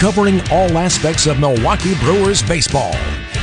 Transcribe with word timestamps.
covering 0.00 0.40
all 0.50 0.78
aspects 0.78 1.26
of 1.26 1.38
Milwaukee 1.38 1.94
Brewers 1.96 2.42
baseball. 2.42 2.92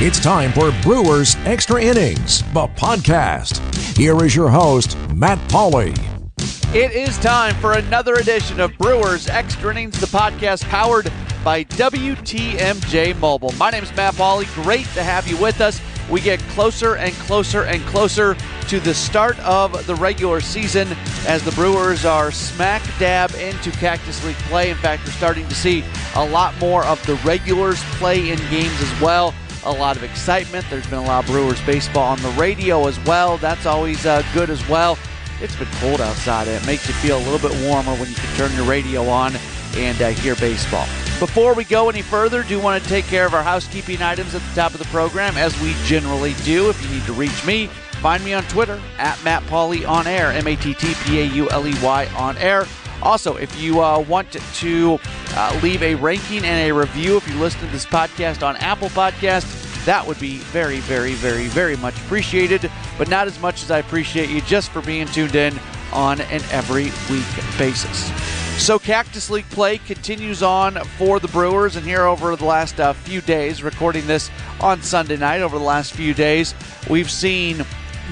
It's 0.00 0.18
time 0.18 0.52
for 0.52 0.72
Brewers 0.82 1.36
Extra 1.44 1.80
Innings, 1.80 2.42
the 2.52 2.66
podcast. 2.66 3.60
Here 3.96 4.24
is 4.24 4.34
your 4.34 4.48
host, 4.48 4.98
Matt 5.14 5.38
Pauley. 5.48 5.96
It 6.74 6.90
is 6.90 7.16
time 7.18 7.54
for 7.54 7.74
another 7.74 8.14
edition 8.14 8.58
of 8.58 8.76
Brewers 8.76 9.28
Extra 9.28 9.70
Innings, 9.70 10.00
the 10.00 10.06
podcast 10.06 10.64
powered 10.64 11.12
by 11.44 11.62
WTMJ 11.62 13.16
Mobile. 13.20 13.52
My 13.52 13.70
name 13.70 13.84
is 13.84 13.94
Matt 13.94 14.14
Pauley. 14.14 14.52
Great 14.64 14.86
to 14.94 15.02
have 15.04 15.28
you 15.28 15.36
with 15.36 15.60
us. 15.60 15.80
We 16.10 16.20
get 16.20 16.40
closer 16.40 16.96
and 16.96 17.12
closer 17.14 17.64
and 17.64 17.82
closer 17.82 18.34
to 18.68 18.80
the 18.80 18.94
start 18.94 19.38
of 19.40 19.86
the 19.86 19.94
regular 19.94 20.40
season 20.40 20.88
as 21.26 21.42
the 21.42 21.52
Brewers 21.52 22.04
are 22.04 22.30
smack 22.30 22.82
dab 22.98 23.34
into 23.34 23.70
Cactus 23.72 24.24
League 24.24 24.36
play. 24.36 24.70
In 24.70 24.76
fact, 24.76 25.04
we're 25.04 25.12
starting 25.12 25.46
to 25.48 25.54
see 25.54 25.84
a 26.16 26.24
lot 26.24 26.58
more 26.58 26.84
of 26.86 27.04
the 27.06 27.16
regulars 27.16 27.82
play 27.96 28.30
in 28.30 28.38
games 28.50 28.80
as 28.80 29.00
well. 29.00 29.34
A 29.64 29.72
lot 29.72 29.96
of 29.96 30.02
excitement. 30.02 30.64
There's 30.70 30.86
been 30.86 31.00
a 31.00 31.04
lot 31.04 31.24
of 31.24 31.30
Brewers 31.30 31.60
baseball 31.62 32.04
on 32.04 32.22
the 32.22 32.30
radio 32.30 32.86
as 32.86 32.98
well. 33.00 33.36
That's 33.36 33.66
always 33.66 34.06
uh, 34.06 34.22
good 34.32 34.48
as 34.48 34.66
well. 34.68 34.98
It's 35.42 35.56
been 35.56 35.68
cold 35.72 36.00
outside. 36.00 36.48
It 36.48 36.64
makes 36.66 36.88
you 36.88 36.94
feel 36.94 37.18
a 37.18 37.24
little 37.28 37.38
bit 37.38 37.52
warmer 37.68 37.92
when 37.92 38.08
you 38.08 38.14
can 38.14 38.36
turn 38.36 38.52
your 38.54 38.64
radio 38.64 39.06
on 39.08 39.34
and 39.78 40.00
uh, 40.02 40.08
hear 40.08 40.34
baseball. 40.36 40.86
Before 41.18 41.54
we 41.54 41.64
go 41.64 41.88
any 41.88 42.02
further, 42.02 42.42
do 42.42 42.60
want 42.60 42.82
to 42.82 42.88
take 42.88 43.04
care 43.06 43.26
of 43.26 43.34
our 43.34 43.42
housekeeping 43.42 44.02
items 44.02 44.34
at 44.34 44.42
the 44.42 44.54
top 44.54 44.72
of 44.72 44.78
the 44.78 44.86
program, 44.86 45.36
as 45.36 45.58
we 45.60 45.74
generally 45.84 46.34
do. 46.44 46.70
If 46.70 46.82
you 46.84 46.90
need 46.90 47.04
to 47.06 47.12
reach 47.12 47.44
me, 47.44 47.66
find 48.00 48.24
me 48.24 48.34
on 48.34 48.44
Twitter 48.44 48.80
at 48.98 49.22
Matt 49.24 49.42
Pauley 49.44 49.88
on 49.88 50.06
air, 50.06 50.30
M 50.32 50.46
A 50.46 50.56
T 50.56 50.74
T 50.74 50.94
P 51.04 51.20
A 51.20 51.24
U 51.24 51.50
L 51.50 51.66
E 51.66 51.74
Y 51.82 52.06
on 52.16 52.36
air. 52.38 52.66
Also, 53.02 53.36
if 53.36 53.60
you 53.60 53.80
uh, 53.80 54.00
want 54.00 54.30
to 54.32 54.98
uh, 55.30 55.60
leave 55.62 55.82
a 55.82 55.94
ranking 55.96 56.44
and 56.44 56.70
a 56.70 56.74
review, 56.74 57.16
if 57.16 57.28
you 57.28 57.36
listen 57.36 57.60
to 57.60 57.66
this 57.66 57.86
podcast 57.86 58.46
on 58.46 58.56
Apple 58.56 58.88
Podcast, 58.88 59.84
that 59.84 60.06
would 60.06 60.18
be 60.18 60.38
very, 60.38 60.80
very, 60.80 61.12
very, 61.12 61.46
very 61.46 61.76
much 61.76 61.96
appreciated. 62.02 62.70
But 62.96 63.08
not 63.08 63.26
as 63.26 63.40
much 63.40 63.62
as 63.62 63.70
I 63.70 63.78
appreciate 63.78 64.30
you 64.30 64.40
just 64.42 64.70
for 64.70 64.82
being 64.82 65.06
tuned 65.06 65.36
in 65.36 65.58
on 65.92 66.20
an 66.20 66.42
every 66.50 66.90
week 67.10 67.58
basis. 67.58 68.47
So, 68.58 68.78
Cactus 68.78 69.30
League 69.30 69.48
play 69.48 69.78
continues 69.78 70.42
on 70.42 70.74
for 70.98 71.20
the 71.20 71.28
Brewers, 71.28 71.76
and 71.76 71.86
here 71.86 72.02
over 72.02 72.36
the 72.36 72.44
last 72.44 72.78
uh, 72.78 72.92
few 72.92 73.22
days, 73.22 73.62
recording 73.62 74.06
this 74.06 74.30
on 74.60 74.82
Sunday 74.82 75.16
night, 75.16 75.40
over 75.40 75.56
the 75.56 75.64
last 75.64 75.94
few 75.94 76.12
days, 76.12 76.54
we've 76.90 77.10
seen 77.10 77.64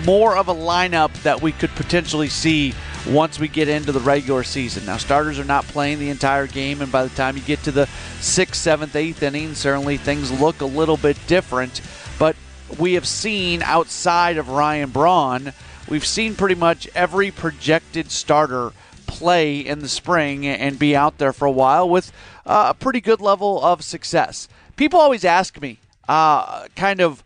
more 0.07 0.35
of 0.35 0.49
a 0.49 0.55
lineup 0.55 1.13
that 1.25 1.43
we 1.43 1.53
could 1.53 1.69
potentially 1.71 2.29
see 2.29 2.73
once 3.09 3.39
we 3.39 3.49
get 3.49 3.69
into 3.69 3.93
the 3.93 4.01
regular 4.01 4.45
season. 4.45 4.87
Now, 4.87 4.97
starters 4.97 5.39
are 5.39 5.45
not 5.45 5.65
playing 5.67 5.99
the 5.99 6.09
entire 6.09 6.47
game, 6.47 6.81
and 6.81 6.91
by 6.91 7.03
the 7.03 7.15
time 7.15 7.37
you 7.37 7.43
get 7.43 7.63
to 7.65 7.73
the 7.73 7.87
sixth, 8.21 8.63
seventh, 8.63 8.97
eighth 8.97 9.23
inning, 9.23 9.55
certainly 9.55 9.99
things 9.99 10.41
look 10.41 10.63
a 10.63 10.67
little 10.67 10.97
bit 10.97 11.19
different. 11.27 11.83
But 12.19 12.37
we 12.79 12.95
have 12.95 13.07
seen 13.07 13.63
outside 13.63 14.39
of 14.39 14.49
Ryan 14.49 14.91
Braun, 14.91 15.53
we've 15.89 16.07
seen 16.07 16.35
pretty 16.35 16.55
much 16.55 16.89
every 16.95 17.31
projected 17.31 18.11
starter 18.11 18.73
play 19.07 19.59
in 19.59 19.81
the 19.81 19.89
spring 19.89 20.47
and 20.47 20.79
be 20.79 20.97
out 20.97 21.19
there 21.19 21.33
for 21.33 21.47
a 21.47 21.51
while 21.51 21.89
with 21.89 22.13
uh, 22.45 22.67
a 22.71 22.75
pretty 22.75 23.01
good 23.01 23.21
level 23.21 23.63
of 23.65 23.83
success. 23.83 24.49
People 24.77 25.01
always 25.01 25.25
ask 25.25 25.61
me, 25.61 25.79
uh, 26.09 26.67
kind 26.77 27.01
of, 27.01 27.23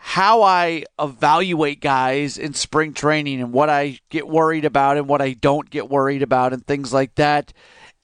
how 0.00 0.42
I 0.42 0.84
evaluate 0.98 1.80
guys 1.80 2.38
in 2.38 2.54
spring 2.54 2.94
training 2.94 3.40
and 3.40 3.52
what 3.52 3.68
I 3.68 3.98
get 4.08 4.28
worried 4.28 4.64
about 4.64 4.96
and 4.96 5.08
what 5.08 5.20
I 5.20 5.32
don't 5.32 5.68
get 5.68 5.90
worried 5.90 6.22
about 6.22 6.52
and 6.52 6.64
things 6.64 6.92
like 6.92 7.16
that. 7.16 7.52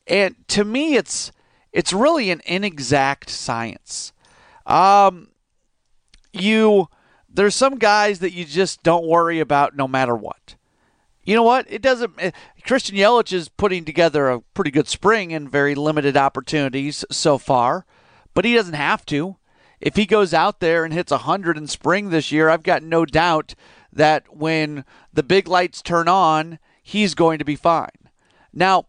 And 0.06 0.34
to 0.49 0.65
me, 0.65 0.97
it's 0.97 1.33
it's 1.72 1.93
really 1.93 2.31
an 2.31 2.43
inexact 2.44 3.31
science. 3.31 4.12
Um, 4.66 5.28
you 6.33 6.88
there's 7.33 7.54
some 7.54 7.78
guys 7.78 8.19
that 8.19 8.33
you 8.33 8.44
just 8.44 8.83
don't 8.83 9.06
worry 9.06 9.41
about 9.41 9.77
no 9.77 9.88
matter 9.88 10.15
what. 10.15 10.56
You 11.24 11.34
know 11.34 11.42
what? 11.42 11.66
It 11.68 11.82
doesn't. 11.82 12.12
Eh, 12.18 12.30
Christian 12.64 12.96
Yelich 12.96 13.32
is 13.32 13.48
putting 13.48 13.84
together 13.84 14.28
a 14.28 14.40
pretty 14.40 14.70
good 14.70 14.88
spring 14.88 15.32
and 15.32 15.50
very 15.50 15.74
limited 15.74 16.16
opportunities 16.16 17.04
so 17.10 17.38
far, 17.38 17.86
but 18.34 18.44
he 18.44 18.54
doesn't 18.54 18.74
have 18.74 19.06
to. 19.06 19.36
If 19.80 19.96
he 19.96 20.06
goes 20.06 20.32
out 20.32 20.60
there 20.60 20.84
and 20.84 20.92
hits 20.92 21.10
100 21.10 21.58
in 21.58 21.66
spring 21.66 22.10
this 22.10 22.30
year, 22.30 22.48
I've 22.48 22.62
got 22.62 22.82
no 22.82 23.04
doubt 23.04 23.54
that 23.92 24.36
when 24.36 24.84
the 25.12 25.22
big 25.22 25.48
lights 25.48 25.82
turn 25.82 26.08
on, 26.08 26.58
he's 26.82 27.14
going 27.14 27.38
to 27.38 27.44
be 27.44 27.56
fine. 27.56 28.10
Now, 28.52 28.86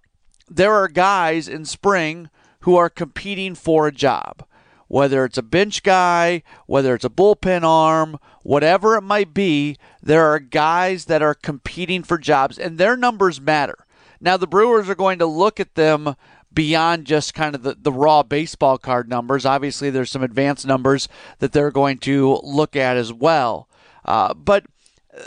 there 0.49 0.73
are 0.73 0.87
guys 0.87 1.47
in 1.47 1.65
spring 1.65 2.29
who 2.61 2.75
are 2.75 2.89
competing 2.89 3.55
for 3.55 3.87
a 3.87 3.91
job 3.91 4.45
whether 4.87 5.25
it's 5.25 5.37
a 5.37 5.43
bench 5.43 5.83
guy, 5.83 6.43
whether 6.67 6.93
it's 6.93 7.05
a 7.05 7.09
bullpen 7.09 7.63
arm, 7.63 8.17
whatever 8.45 8.95
it 8.95 9.01
might 9.01 9.33
be, 9.33 9.75
there 10.03 10.23
are 10.31 10.37
guys 10.37 11.05
that 11.05 11.23
are 11.23 11.33
competing 11.33 12.03
for 12.03 12.19
jobs, 12.19 12.59
and 12.59 12.77
their 12.77 12.95
numbers 12.95 13.41
matter. 13.41 13.87
Now, 14.21 14.37
the 14.37 14.45
Brewers 14.45 14.87
are 14.87 14.95
going 14.95 15.17
to 15.17 15.25
look 15.25 15.59
at 15.59 15.73
them 15.73 16.15
beyond 16.53 17.05
just 17.05 17.33
kind 17.33 17.55
of 17.55 17.63
the, 17.63 17.75
the 17.75 17.91
raw 17.91 18.21
baseball 18.21 18.77
card 18.77 19.09
numbers. 19.09 19.47
Obviously, 19.47 19.89
there's 19.89 20.11
some 20.11 20.21
advanced 20.21 20.65
numbers 20.67 21.09
that 21.39 21.53
they're 21.53 21.71
going 21.71 21.97
to 21.99 22.39
look 22.43 22.75
at 22.75 22.97
as 22.97 23.11
well. 23.11 23.67
Uh, 24.05 24.35
but 24.35 24.65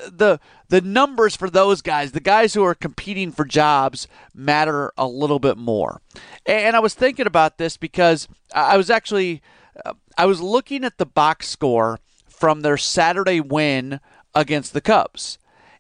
the 0.07 0.39
the 0.69 0.81
numbers 0.81 1.35
for 1.35 1.51
those 1.51 1.83
guys, 1.83 2.13
the 2.13 2.21
guys 2.21 2.55
who 2.55 2.63
are 2.63 2.75
competing 2.75 3.33
for 3.33 3.45
jobs, 3.45 4.07
matter 4.33 4.93
a 4.97 5.09
little 5.09 5.41
bit 5.41 5.57
more. 5.57 6.01
And 6.47 6.77
I 6.77 6.79
was 6.79 6.95
thinking 6.95 7.27
about 7.27 7.59
this 7.59 7.77
because 7.77 8.29
I 8.55 8.77
was 8.77 8.91
actually 8.91 9.43
uh, 9.85 9.95
I 10.17 10.27
was 10.27 10.41
looking 10.41 10.85
at 10.85 10.99
the 10.99 11.07
box 11.07 11.49
score 11.49 11.99
from 12.39 12.61
their 12.61 12.77
Saturday 12.77 13.41
win 13.41 14.01
against 14.35 14.73
the 14.73 14.81
Cubs, 14.81 15.39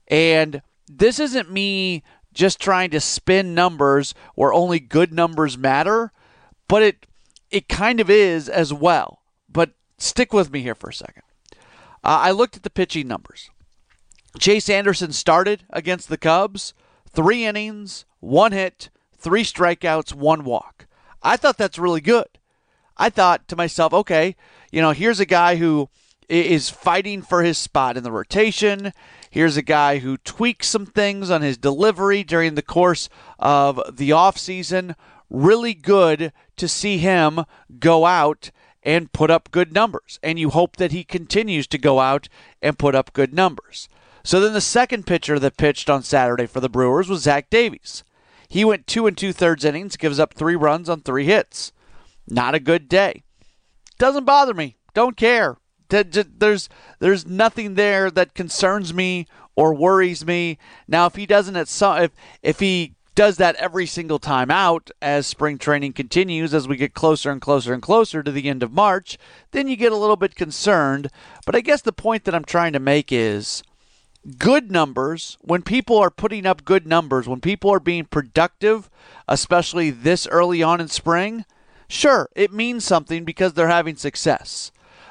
and 0.08 0.62
this 0.88 1.18
isn't 1.20 1.50
me 1.50 2.02
just 2.32 2.60
trying 2.60 2.90
to 2.90 3.00
spin 3.00 3.54
numbers 3.54 4.14
where 4.34 4.52
only 4.52 4.80
good 4.80 5.12
numbers 5.12 5.58
matter, 5.58 6.12
but 6.68 6.82
it 6.82 7.06
it 7.50 7.68
kind 7.68 8.00
of 8.00 8.10
is 8.10 8.48
as 8.48 8.72
well. 8.72 9.20
But 9.48 9.70
stick 9.96 10.32
with 10.32 10.52
me 10.52 10.60
here 10.60 10.74
for 10.74 10.90
a 10.90 10.94
second. 10.94 11.22
Uh, 12.04 12.20
I 12.22 12.30
looked 12.30 12.56
at 12.56 12.62
the 12.62 12.70
pitching 12.70 13.08
numbers. 13.08 13.50
Chase 14.38 14.68
Anderson 14.68 15.12
started 15.12 15.64
against 15.70 16.08
the 16.08 16.18
Cubs, 16.18 16.74
three 17.10 17.44
innings, 17.44 18.04
one 18.20 18.52
hit, 18.52 18.90
three 19.16 19.42
strikeouts, 19.42 20.14
one 20.14 20.44
walk. 20.44 20.86
I 21.22 21.36
thought 21.36 21.58
that's 21.58 21.78
really 21.78 22.00
good. 22.00 22.26
I 22.96 23.10
thought 23.10 23.48
to 23.48 23.56
myself, 23.56 23.92
okay, 23.92 24.36
you 24.70 24.80
know, 24.80 24.92
here's 24.92 25.20
a 25.20 25.26
guy 25.26 25.56
who 25.56 25.88
is 26.28 26.70
fighting 26.70 27.22
for 27.22 27.42
his 27.42 27.58
spot 27.58 27.96
in 27.96 28.04
the 28.04 28.12
rotation. 28.12 28.92
Here's 29.30 29.56
a 29.56 29.62
guy 29.62 29.98
who 29.98 30.16
tweaks 30.18 30.68
some 30.68 30.86
things 30.86 31.30
on 31.30 31.42
his 31.42 31.56
delivery 31.56 32.24
during 32.24 32.54
the 32.54 32.62
course 32.62 33.08
of 33.38 33.80
the 33.90 34.10
offseason. 34.10 34.94
Really 35.30 35.74
good 35.74 36.32
to 36.56 36.68
see 36.68 36.98
him 36.98 37.44
go 37.78 38.06
out 38.06 38.50
and 38.82 39.12
put 39.12 39.30
up 39.30 39.50
good 39.50 39.72
numbers. 39.72 40.18
And 40.22 40.38
you 40.38 40.50
hope 40.50 40.76
that 40.76 40.92
he 40.92 41.04
continues 41.04 41.66
to 41.68 41.78
go 41.78 42.00
out 42.00 42.28
and 42.62 42.78
put 42.78 42.94
up 42.94 43.12
good 43.12 43.34
numbers. 43.34 43.88
So 44.24 44.40
then 44.40 44.52
the 44.52 44.60
second 44.60 45.06
pitcher 45.06 45.38
that 45.38 45.56
pitched 45.56 45.88
on 45.88 46.02
Saturday 46.02 46.46
for 46.46 46.60
the 46.60 46.68
Brewers 46.68 47.08
was 47.08 47.22
Zach 47.22 47.50
Davies. 47.50 48.04
He 48.48 48.64
went 48.64 48.86
two 48.86 49.06
and 49.06 49.16
two 49.16 49.32
thirds 49.32 49.64
innings, 49.64 49.96
gives 49.96 50.18
up 50.18 50.34
three 50.34 50.56
runs 50.56 50.88
on 50.88 51.00
three 51.00 51.24
hits. 51.24 51.72
Not 52.26 52.54
a 52.54 52.60
good 52.60 52.88
day. 52.88 53.22
Doesn't 53.98 54.24
bother 54.24 54.54
me. 54.54 54.76
Don't 54.94 55.16
care. 55.16 55.56
There's 55.88 56.68
there's 56.98 57.26
nothing 57.26 57.74
there 57.74 58.10
that 58.10 58.34
concerns 58.34 58.92
me 58.92 59.26
or 59.56 59.74
worries 59.74 60.24
me. 60.24 60.58
Now, 60.86 61.06
if 61.06 61.16
he 61.16 61.26
doesn't 61.26 61.56
at 61.56 61.68
some 61.68 62.02
if 62.02 62.12
if 62.42 62.60
he 62.60 62.94
does 63.14 63.36
that 63.38 63.56
every 63.56 63.84
single 63.84 64.20
time 64.20 64.48
out 64.48 64.92
as 65.02 65.26
spring 65.26 65.58
training 65.58 65.92
continues 65.92 66.54
as 66.54 66.68
we 66.68 66.76
get 66.76 66.94
closer 66.94 67.32
and 67.32 67.40
closer 67.40 67.72
and 67.72 67.82
closer 67.82 68.22
to 68.22 68.30
the 68.30 68.48
end 68.48 68.62
of 68.62 68.70
March, 68.70 69.18
then 69.50 69.66
you 69.66 69.74
get 69.74 69.90
a 69.90 69.96
little 69.96 70.14
bit 70.14 70.36
concerned. 70.36 71.10
But 71.44 71.56
I 71.56 71.60
guess 71.60 71.82
the 71.82 71.92
point 71.92 72.22
that 72.24 72.34
I'm 72.34 72.44
trying 72.44 72.74
to 72.74 72.78
make 72.78 73.10
is 73.10 73.64
good 74.38 74.70
numbers, 74.70 75.36
when 75.40 75.62
people 75.62 75.98
are 75.98 76.10
putting 76.10 76.46
up 76.46 76.64
good 76.64 76.86
numbers, 76.86 77.26
when 77.26 77.40
people 77.40 77.70
are 77.70 77.80
being 77.80 78.04
productive, 78.04 78.88
especially 79.26 79.90
this 79.90 80.28
early 80.28 80.62
on 80.62 80.80
in 80.80 80.86
spring, 80.86 81.44
sure, 81.88 82.28
it 82.36 82.52
means 82.52 82.84
something 82.84 83.24
because 83.24 83.54
they're 83.54 83.66
having 83.66 83.96
success. 83.96 84.70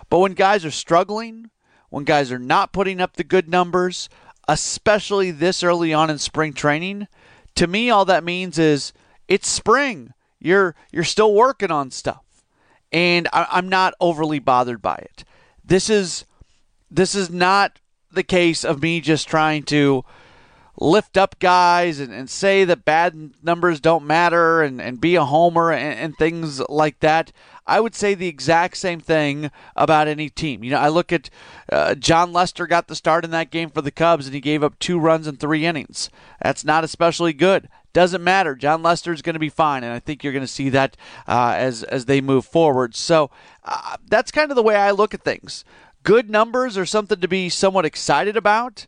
But 0.10 0.20
when 0.20 0.34
guys 0.34 0.66
are 0.66 0.72
struggling, 0.72 1.50
when 1.90 2.04
guys 2.04 2.32
are 2.32 2.40
not 2.40 2.74
putting 2.74 3.02
up 3.02 3.16
the 3.16 3.24
good 3.24 3.50
numbers, 3.50 4.10
especially 4.48 5.32
this 5.32 5.64
early 5.64 5.94
on 5.94 6.10
in 6.10 6.18
spring 6.18 6.54
training, 6.54 7.08
to 7.56 7.68
me 7.68 7.90
all 7.90 8.06
that 8.06 8.24
means 8.24 8.58
is 8.58 8.94
it's 9.28 9.48
spring. 9.48 10.14
You're 10.40 10.76
you're 10.92 11.04
still 11.04 11.34
working 11.34 11.72
on 11.72 11.92
stuff. 11.92 12.24
And 12.92 13.28
I, 13.34 13.48
I'm 13.52 13.68
not 13.68 13.94
overly 14.00 14.40
bothered 14.40 14.82
by 14.82 14.96
it. 14.96 15.24
This 15.64 15.90
is 15.90 16.26
this 16.90 17.16
is 17.16 17.30
not 17.30 17.80
the 18.12 18.24
case 18.24 18.64
of 18.64 18.82
me 18.82 19.02
just 19.02 19.28
trying 19.28 19.64
to 19.64 20.06
lift 20.80 21.18
up 21.18 21.40
guys 21.40 22.00
and, 22.00 22.14
and 22.14 22.30
say 22.30 22.64
that 22.64 22.86
bad 22.86 23.32
numbers 23.42 23.80
don't 23.80 24.06
matter 24.06 24.62
and, 24.62 24.80
and 24.82 25.02
be 25.02 25.16
a 25.16 25.26
homer 25.26 25.72
and, 25.72 26.00
and 26.00 26.18
things 26.18 26.60
like 26.70 27.00
that. 27.00 27.32
I 27.66 27.80
would 27.80 27.96
say 27.96 28.14
the 28.14 28.28
exact 28.28 28.78
same 28.78 29.02
thing 29.02 29.52
about 29.76 30.08
any 30.08 30.30
team. 30.30 30.64
You 30.64 30.72
know, 30.72 30.80
I 30.80 30.88
look 30.88 31.12
at 31.12 31.30
uh, 31.72 31.96
Jon 31.96 32.32
Lester 32.32 32.66
got 32.66 32.88
the 32.88 32.96
start 32.96 33.26
in 33.26 33.32
that 33.32 33.52
game 33.52 33.70
for 33.70 33.82
the 33.82 33.92
Cubs 33.92 34.28
and 34.28 34.34
he 34.34 34.40
gave 34.40 34.64
up 34.64 34.80
two 34.80 35.00
runs 35.00 35.28
in 35.28 35.36
three 35.36 35.66
innings. 35.66 36.10
That's 36.42 36.64
not 36.64 36.84
especially 36.84 37.34
good. 37.34 37.68
Doesn't 37.92 38.24
matter. 38.24 38.56
Jon 38.56 38.84
Lester 38.84 39.12
is 39.12 39.24
going 39.24 39.34
to 39.34 39.40
be 39.40 39.50
fine, 39.50 39.84
and 39.84 39.92
I 39.92 39.98
think 39.98 40.24
you're 40.24 40.34
going 40.34 40.46
to 40.46 40.48
see 40.48 40.70
that 40.70 40.96
uh, 41.28 41.56
as 41.58 41.82
as 41.84 42.06
they 42.06 42.22
move 42.22 42.46
forward. 42.46 42.96
So 42.96 43.32
uh, 43.64 43.98
that's 44.08 44.30
kind 44.30 44.52
of 44.52 44.56
the 44.56 44.62
way 44.62 44.76
I 44.76 44.92
look 44.92 45.16
at 45.16 45.24
things. 45.24 45.66
Good 46.04 46.30
numbers 46.30 46.78
are 46.78 46.86
something 46.86 47.20
to 47.20 47.28
be 47.28 47.50
somewhat 47.50 47.86
excited 47.86 48.38
about 48.38 48.86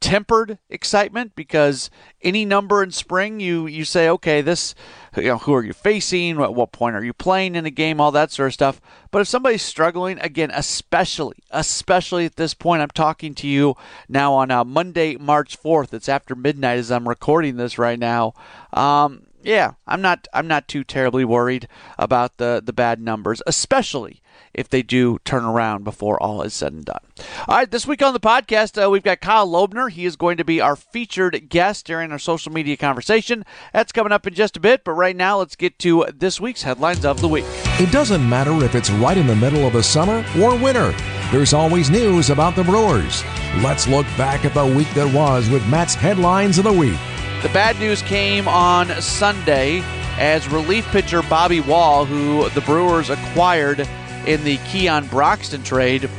tempered 0.00 0.58
excitement 0.70 1.34
because 1.36 1.90
any 2.22 2.44
number 2.44 2.82
in 2.82 2.90
spring 2.90 3.38
you 3.38 3.66
you 3.66 3.84
say 3.84 4.08
okay 4.08 4.40
this 4.40 4.74
you 5.16 5.24
know 5.24 5.38
who 5.38 5.54
are 5.54 5.64
you 5.64 5.72
facing? 5.72 6.40
At 6.40 6.54
what 6.54 6.72
point 6.72 6.96
are 6.96 7.04
you 7.04 7.12
playing 7.12 7.54
in 7.54 7.66
a 7.66 7.70
game? 7.70 8.00
All 8.00 8.12
that 8.12 8.30
sort 8.30 8.48
of 8.48 8.54
stuff. 8.54 8.80
But 9.10 9.20
if 9.20 9.28
somebody's 9.28 9.62
struggling 9.62 10.18
again 10.20 10.50
especially 10.54 11.36
especially 11.50 12.24
at 12.24 12.36
this 12.36 12.54
point 12.54 12.82
i'm 12.82 12.88
talking 12.88 13.34
to 13.34 13.48
you 13.48 13.74
now 14.08 14.32
on 14.34 14.50
uh, 14.50 14.64
monday 14.64 15.16
march 15.16 15.60
4th 15.60 15.92
it's 15.92 16.08
after 16.08 16.34
midnight 16.34 16.78
as 16.78 16.90
i'm 16.90 17.08
recording 17.08 17.56
this 17.56 17.78
right 17.78 17.98
now. 17.98 18.34
Um, 18.72 19.22
yeah 19.42 19.72
i'm 19.86 20.00
not 20.00 20.26
i'm 20.32 20.46
not 20.46 20.68
too 20.68 20.84
terribly 20.84 21.24
worried 21.24 21.68
about 21.98 22.36
the 22.36 22.62
the 22.64 22.72
bad 22.72 23.00
numbers 23.00 23.42
especially 23.46 24.20
if 24.54 24.68
they 24.68 24.82
do 24.82 25.18
turn 25.24 25.44
around 25.44 25.84
before 25.84 26.20
all 26.22 26.42
is 26.42 26.54
said 26.54 26.72
and 26.72 26.84
done. 26.84 27.00
All 27.46 27.56
right, 27.56 27.70
this 27.70 27.86
week 27.86 28.02
on 28.02 28.12
the 28.12 28.20
podcast, 28.20 28.82
uh, 28.82 28.90
we've 28.90 29.02
got 29.02 29.20
Kyle 29.20 29.48
Lobner. 29.48 29.90
He 29.90 30.04
is 30.04 30.16
going 30.16 30.36
to 30.38 30.44
be 30.44 30.60
our 30.60 30.76
featured 30.76 31.48
guest 31.48 31.86
during 31.86 32.10
our 32.12 32.18
social 32.18 32.52
media 32.52 32.76
conversation. 32.76 33.44
That's 33.72 33.92
coming 33.92 34.12
up 34.12 34.26
in 34.26 34.34
just 34.34 34.56
a 34.56 34.60
bit, 34.60 34.84
but 34.84 34.92
right 34.92 35.16
now, 35.16 35.38
let's 35.38 35.56
get 35.56 35.78
to 35.80 36.06
this 36.14 36.40
week's 36.40 36.62
headlines 36.62 37.04
of 37.04 37.20
the 37.20 37.28
week. 37.28 37.44
It 37.78 37.92
doesn't 37.92 38.28
matter 38.28 38.52
if 38.64 38.74
it's 38.74 38.90
right 38.90 39.16
in 39.16 39.26
the 39.26 39.36
middle 39.36 39.66
of 39.66 39.72
the 39.72 39.82
summer 39.82 40.24
or 40.38 40.56
winter, 40.56 40.92
there's 41.30 41.54
always 41.54 41.90
news 41.90 42.30
about 42.30 42.56
the 42.56 42.64
Brewers. 42.64 43.22
Let's 43.62 43.86
look 43.86 44.06
back 44.16 44.44
at 44.44 44.54
the 44.54 44.66
week 44.66 44.90
that 44.94 45.12
was 45.14 45.48
with 45.48 45.66
Matt's 45.68 45.94
headlines 45.94 46.58
of 46.58 46.64
the 46.64 46.72
week. 46.72 46.98
The 47.42 47.48
bad 47.48 47.78
news 47.78 48.02
came 48.02 48.46
on 48.46 48.88
Sunday 49.00 49.82
as 50.18 50.46
relief 50.48 50.84
pitcher 50.88 51.22
Bobby 51.22 51.60
Wahl, 51.60 52.04
who 52.04 52.46
the 52.50 52.60
Brewers 52.60 53.08
acquired 53.08 53.88
in 54.26 54.44
the 54.44 54.58
Keon 54.70 55.06
Broxton 55.06 55.62
trade, 55.62 56.10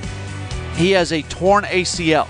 he 0.76 0.90
has 0.92 1.12
a 1.12 1.22
torn 1.22 1.66
ACL. 1.66 2.28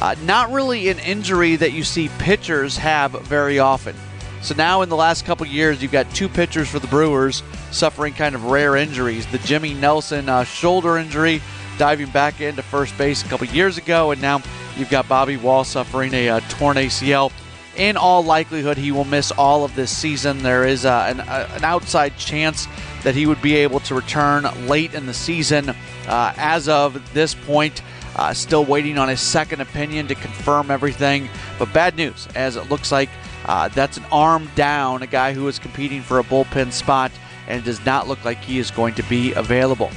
Uh, 0.00 0.14
not 0.24 0.50
really 0.50 0.88
an 0.88 0.98
injury 1.00 1.56
that 1.56 1.72
you 1.74 1.84
see 1.84 2.08
pitchers 2.18 2.78
have 2.78 3.12
very 3.12 3.58
often. 3.58 3.94
So 4.40 4.54
now, 4.54 4.80
in 4.80 4.88
the 4.88 4.96
last 4.96 5.26
couple 5.26 5.46
years, 5.46 5.82
you've 5.82 5.92
got 5.92 6.10
two 6.14 6.30
pitchers 6.30 6.68
for 6.68 6.78
the 6.78 6.86
Brewers 6.86 7.42
suffering 7.72 8.14
kind 8.14 8.34
of 8.34 8.46
rare 8.46 8.74
injuries. 8.74 9.26
The 9.26 9.38
Jimmy 9.38 9.74
Nelson 9.74 10.30
uh, 10.30 10.44
shoulder 10.44 10.96
injury, 10.96 11.42
diving 11.76 12.08
back 12.08 12.40
into 12.40 12.62
first 12.62 12.96
base 12.96 13.22
a 13.22 13.28
couple 13.28 13.46
years 13.48 13.76
ago, 13.76 14.12
and 14.12 14.22
now 14.22 14.40
you've 14.78 14.90
got 14.90 15.08
Bobby 15.08 15.36
Wahl 15.36 15.64
suffering 15.64 16.14
a, 16.14 16.30
uh, 16.30 16.40
torn 16.48 16.78
ACL. 16.78 17.30
In 17.76 17.96
all 17.96 18.22
likelihood, 18.22 18.78
he 18.78 18.92
will 18.92 19.04
miss 19.04 19.32
all 19.32 19.64
of 19.64 19.74
this 19.74 19.96
season. 19.96 20.42
There 20.42 20.64
is 20.64 20.84
uh, 20.84 21.06
an, 21.08 21.20
uh, 21.20 21.48
an 21.54 21.64
outside 21.64 22.16
chance 22.16 22.68
that 23.02 23.16
he 23.16 23.26
would 23.26 23.42
be 23.42 23.56
able 23.56 23.80
to 23.80 23.94
return 23.94 24.46
late 24.68 24.94
in 24.94 25.06
the 25.06 25.14
season. 25.14 25.70
Uh, 26.06 26.32
as 26.36 26.68
of 26.68 27.12
this 27.14 27.34
point, 27.34 27.82
uh, 28.16 28.32
still 28.32 28.64
waiting 28.64 28.96
on 28.96 29.08
his 29.08 29.20
second 29.20 29.60
opinion 29.60 30.06
to 30.06 30.14
confirm 30.14 30.70
everything. 30.70 31.28
But 31.58 31.72
bad 31.72 31.96
news, 31.96 32.28
as 32.36 32.56
it 32.56 32.70
looks 32.70 32.92
like 32.92 33.10
uh, 33.44 33.68
that's 33.68 33.96
an 33.96 34.04
arm 34.12 34.48
down, 34.54 35.02
a 35.02 35.06
guy 35.06 35.32
who 35.32 35.48
is 35.48 35.58
competing 35.58 36.00
for 36.00 36.20
a 36.20 36.24
bullpen 36.24 36.72
spot, 36.72 37.10
and 37.48 37.64
does 37.64 37.84
not 37.84 38.06
look 38.06 38.24
like 38.24 38.38
he 38.38 38.58
is 38.58 38.70
going 38.70 38.94
to 38.94 39.02
be 39.04 39.32
available. 39.32 39.90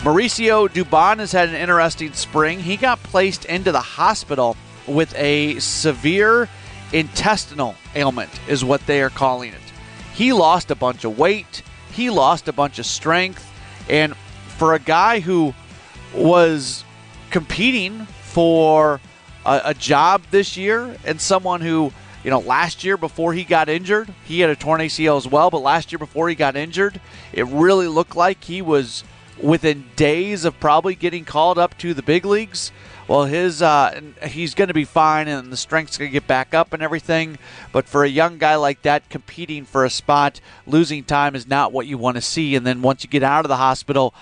Mauricio 0.00 0.68
Dubon 0.68 1.18
has 1.18 1.32
had 1.32 1.48
an 1.48 1.54
interesting 1.54 2.12
spring. 2.12 2.60
He 2.60 2.76
got 2.76 3.02
placed 3.02 3.44
into 3.46 3.72
the 3.72 3.80
hospital 3.80 4.56
with 4.86 5.14
a 5.16 5.58
severe 5.58 6.48
intestinal 6.94 7.74
ailment, 7.94 8.30
is 8.48 8.64
what 8.64 8.86
they 8.86 9.02
are 9.02 9.10
calling 9.10 9.52
it. 9.52 9.60
He 10.14 10.32
lost 10.32 10.70
a 10.70 10.74
bunch 10.74 11.04
of 11.04 11.18
weight 11.18 11.62
he 11.94 12.10
lost 12.10 12.48
a 12.48 12.52
bunch 12.52 12.78
of 12.78 12.86
strength. 12.86 13.50
And 13.88 14.16
for 14.58 14.74
a 14.74 14.78
guy 14.78 15.20
who 15.20 15.54
was 16.12 16.84
competing 17.30 18.06
for 18.22 19.00
a, 19.46 19.60
a, 19.66 19.74
job 19.74 20.22
this 20.30 20.56
year 20.56 20.96
and 21.04 21.20
someone 21.20 21.60
who, 21.60 21.92
you 22.24 22.30
know, 22.30 22.40
last 22.40 22.84
year 22.84 22.96
before 22.96 23.32
he 23.32 23.44
got 23.44 23.68
injured, 23.68 24.12
he 24.24 24.40
had 24.40 24.50
a 24.50 24.56
torn 24.56 24.80
ACL 24.80 25.16
as 25.16 25.28
well, 25.28 25.50
but 25.50 25.60
last 25.60 25.92
year 25.92 25.98
before 25.98 26.28
he 26.28 26.34
got 26.34 26.56
injured, 26.56 27.00
it 27.32 27.46
really 27.46 27.88
looked 27.88 28.16
like 28.16 28.42
he 28.42 28.60
was 28.62 29.04
within 29.40 29.84
days 29.96 30.44
of 30.44 30.58
probably 30.60 30.94
getting 30.94 31.24
called 31.24 31.58
up 31.58 31.76
to 31.78 31.94
the 31.94 32.02
big 32.02 32.24
leagues 32.24 32.72
well, 33.08 33.24
his 33.24 33.62
uh, 33.62 34.00
he's 34.22 34.54
going 34.54 34.68
to 34.68 34.74
be 34.74 34.84
fine, 34.84 35.28
and 35.28 35.52
the 35.52 35.56
strength's 35.56 35.98
going 35.98 36.10
to 36.10 36.12
get 36.12 36.26
back 36.26 36.54
up 36.54 36.72
and 36.72 36.82
everything. 36.82 37.38
But 37.72 37.86
for 37.86 38.04
a 38.04 38.08
young 38.08 38.38
guy 38.38 38.56
like 38.56 38.82
that, 38.82 39.08
competing 39.10 39.64
for 39.64 39.84
a 39.84 39.90
spot, 39.90 40.40
losing 40.66 41.04
time 41.04 41.34
is 41.34 41.46
not 41.46 41.72
what 41.72 41.86
you 41.86 41.98
want 41.98 42.16
to 42.16 42.22
see. 42.22 42.54
And 42.54 42.66
then 42.66 42.82
once 42.82 43.04
you 43.04 43.10
get 43.10 43.22
out 43.22 43.44
of 43.44 43.48
the 43.48 43.56
hospital, 43.56 44.14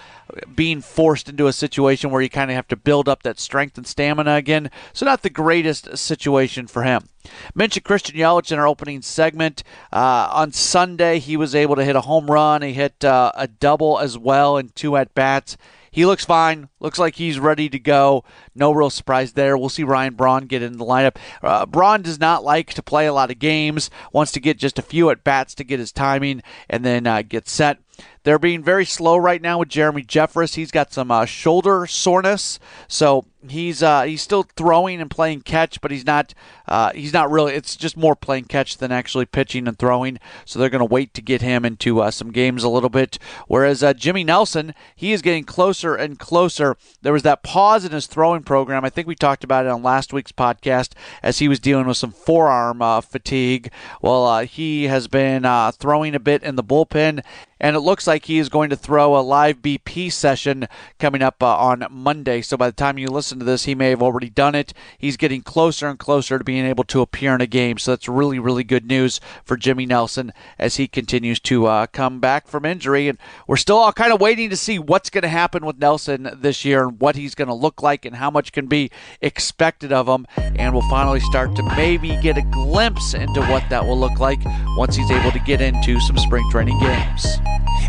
being 0.54 0.80
forced 0.80 1.28
into 1.28 1.46
a 1.46 1.52
situation 1.52 2.10
where 2.10 2.22
you 2.22 2.30
kind 2.30 2.50
of 2.50 2.54
have 2.54 2.68
to 2.68 2.76
build 2.76 3.08
up 3.08 3.22
that 3.22 3.38
strength 3.38 3.76
and 3.76 3.86
stamina 3.86 4.34
again. 4.34 4.70
So 4.92 5.06
not 5.06 5.22
the 5.22 5.30
greatest 5.30 5.96
situation 5.96 6.66
for 6.66 6.82
him. 6.82 7.08
Mentioned 7.54 7.84
Christian 7.84 8.16
Yelich 8.16 8.50
in 8.50 8.58
our 8.58 8.66
opening 8.66 9.02
segment. 9.02 9.62
Uh, 9.92 10.28
on 10.32 10.52
Sunday, 10.52 11.18
he 11.18 11.36
was 11.36 11.54
able 11.54 11.76
to 11.76 11.84
hit 11.84 11.96
a 11.96 12.02
home 12.02 12.26
run. 12.26 12.62
He 12.62 12.72
hit 12.72 13.04
uh, 13.04 13.32
a 13.34 13.46
double 13.46 13.98
as 13.98 14.18
well 14.18 14.56
in 14.56 14.70
two 14.70 14.96
at 14.96 15.14
bats. 15.14 15.56
He 15.90 16.06
looks 16.06 16.24
fine. 16.24 16.70
Looks 16.80 16.98
like 16.98 17.16
he's 17.16 17.38
ready 17.38 17.68
to 17.68 17.78
go. 17.78 18.24
No 18.54 18.72
real 18.72 18.90
surprise 18.90 19.32
there. 19.32 19.56
We'll 19.56 19.68
see 19.68 19.84
Ryan 19.84 20.14
Braun 20.14 20.46
get 20.46 20.62
in 20.62 20.78
the 20.78 20.84
lineup. 20.84 21.16
Uh, 21.42 21.66
Braun 21.66 22.02
does 22.02 22.20
not 22.20 22.44
like 22.44 22.74
to 22.74 22.82
play 22.82 23.06
a 23.06 23.14
lot 23.14 23.30
of 23.30 23.38
games. 23.38 23.90
Wants 24.12 24.32
to 24.32 24.40
get 24.40 24.58
just 24.58 24.78
a 24.78 24.82
few 24.82 25.10
at 25.10 25.24
bats 25.24 25.54
to 25.56 25.64
get 25.64 25.80
his 25.80 25.92
timing 25.92 26.42
and 26.68 26.84
then 26.84 27.06
uh, 27.06 27.22
get 27.22 27.48
set. 27.48 27.78
They're 28.24 28.38
being 28.38 28.62
very 28.62 28.84
slow 28.84 29.16
right 29.16 29.42
now 29.42 29.58
with 29.58 29.68
Jeremy 29.68 30.02
Jeffress. 30.02 30.54
He's 30.54 30.70
got 30.70 30.92
some 30.92 31.10
uh, 31.10 31.24
shoulder 31.24 31.86
soreness, 31.86 32.60
so 32.86 33.24
he's 33.48 33.82
uh, 33.82 34.02
he's 34.02 34.22
still 34.22 34.44
throwing 34.44 35.00
and 35.00 35.10
playing 35.10 35.40
catch, 35.40 35.80
but 35.80 35.90
he's 35.90 36.06
not 36.06 36.32
uh, 36.68 36.92
he's 36.92 37.12
not 37.12 37.30
really. 37.30 37.54
It's 37.54 37.74
just 37.74 37.96
more 37.96 38.14
playing 38.14 38.44
catch 38.44 38.78
than 38.78 38.92
actually 38.92 39.26
pitching 39.26 39.66
and 39.66 39.76
throwing. 39.76 40.18
So 40.44 40.58
they're 40.58 40.70
going 40.70 40.78
to 40.78 40.84
wait 40.84 41.14
to 41.14 41.22
get 41.22 41.42
him 41.42 41.64
into 41.64 42.00
uh, 42.00 42.12
some 42.12 42.30
games 42.30 42.62
a 42.62 42.68
little 42.68 42.88
bit. 42.88 43.18
Whereas 43.48 43.82
uh, 43.82 43.92
Jimmy 43.92 44.22
Nelson, 44.22 44.72
he 44.94 45.12
is 45.12 45.20
getting 45.20 45.44
closer 45.44 45.96
and 45.96 46.16
closer. 46.18 46.76
There 47.02 47.12
was 47.12 47.24
that 47.24 47.42
pause 47.42 47.84
in 47.84 47.90
his 47.90 48.06
throwing 48.06 48.41
program. 48.42 48.84
I 48.84 48.90
think 48.90 49.06
we 49.06 49.14
talked 49.14 49.44
about 49.44 49.66
it 49.66 49.70
on 49.70 49.82
last 49.82 50.12
week's 50.12 50.32
podcast 50.32 50.92
as 51.22 51.38
he 51.38 51.48
was 51.48 51.60
dealing 51.60 51.86
with 51.86 51.96
some 51.96 52.12
forearm 52.12 52.82
uh, 52.82 53.00
fatigue. 53.00 53.70
Well, 54.00 54.40
he 54.40 54.84
has 54.84 55.08
been 55.08 55.42
throwing 55.72 56.14
a 56.14 56.20
bit 56.20 56.42
in 56.42 56.56
the 56.56 56.64
bullpen 56.64 57.22
and 57.62 57.76
it 57.76 57.80
looks 57.80 58.08
like 58.08 58.24
he 58.24 58.38
is 58.38 58.48
going 58.48 58.70
to 58.70 58.76
throw 58.76 59.16
a 59.16 59.22
live 59.22 59.62
BP 59.62 60.10
session 60.10 60.66
coming 60.98 61.22
up 61.22 61.40
uh, 61.40 61.56
on 61.56 61.86
Monday. 61.90 62.42
So 62.42 62.56
by 62.56 62.68
the 62.68 62.76
time 62.76 62.98
you 62.98 63.06
listen 63.06 63.38
to 63.38 63.44
this, 63.44 63.64
he 63.64 63.76
may 63.76 63.90
have 63.90 64.02
already 64.02 64.28
done 64.28 64.56
it. 64.56 64.74
He's 64.98 65.16
getting 65.16 65.42
closer 65.42 65.86
and 65.86 65.98
closer 65.98 66.38
to 66.38 66.44
being 66.44 66.66
able 66.66 66.82
to 66.84 67.00
appear 67.00 67.36
in 67.36 67.40
a 67.40 67.46
game. 67.46 67.78
So 67.78 67.92
that's 67.92 68.08
really, 68.08 68.40
really 68.40 68.64
good 68.64 68.84
news 68.84 69.20
for 69.44 69.56
Jimmy 69.56 69.86
Nelson 69.86 70.32
as 70.58 70.76
he 70.76 70.88
continues 70.88 71.38
to 71.40 71.66
uh, 71.66 71.86
come 71.86 72.18
back 72.18 72.48
from 72.48 72.64
injury. 72.64 73.06
And 73.06 73.16
we're 73.46 73.56
still 73.56 73.78
all 73.78 73.92
kind 73.92 74.12
of 74.12 74.20
waiting 74.20 74.50
to 74.50 74.56
see 74.56 74.80
what's 74.80 75.08
going 75.08 75.22
to 75.22 75.28
happen 75.28 75.64
with 75.64 75.78
Nelson 75.78 76.30
this 76.34 76.64
year 76.64 76.82
and 76.82 77.00
what 77.00 77.14
he's 77.14 77.36
going 77.36 77.48
to 77.48 77.54
look 77.54 77.80
like 77.80 78.04
and 78.04 78.16
how 78.16 78.30
much 78.30 78.50
can 78.50 78.66
be 78.66 78.90
expected 79.20 79.92
of 79.92 80.08
him. 80.08 80.26
And 80.36 80.74
we'll 80.74 80.90
finally 80.90 81.20
start 81.20 81.54
to 81.54 81.62
maybe 81.76 82.18
get 82.22 82.36
a 82.36 82.42
glimpse 82.42 83.14
into 83.14 83.40
what 83.42 83.62
that 83.70 83.86
will 83.86 83.98
look 83.98 84.18
like 84.18 84.40
once 84.76 84.96
he's 84.96 85.12
able 85.12 85.30
to 85.30 85.38
get 85.38 85.60
into 85.60 86.00
some 86.00 86.18
spring 86.18 86.48
training 86.50 86.80
games. 86.80 87.38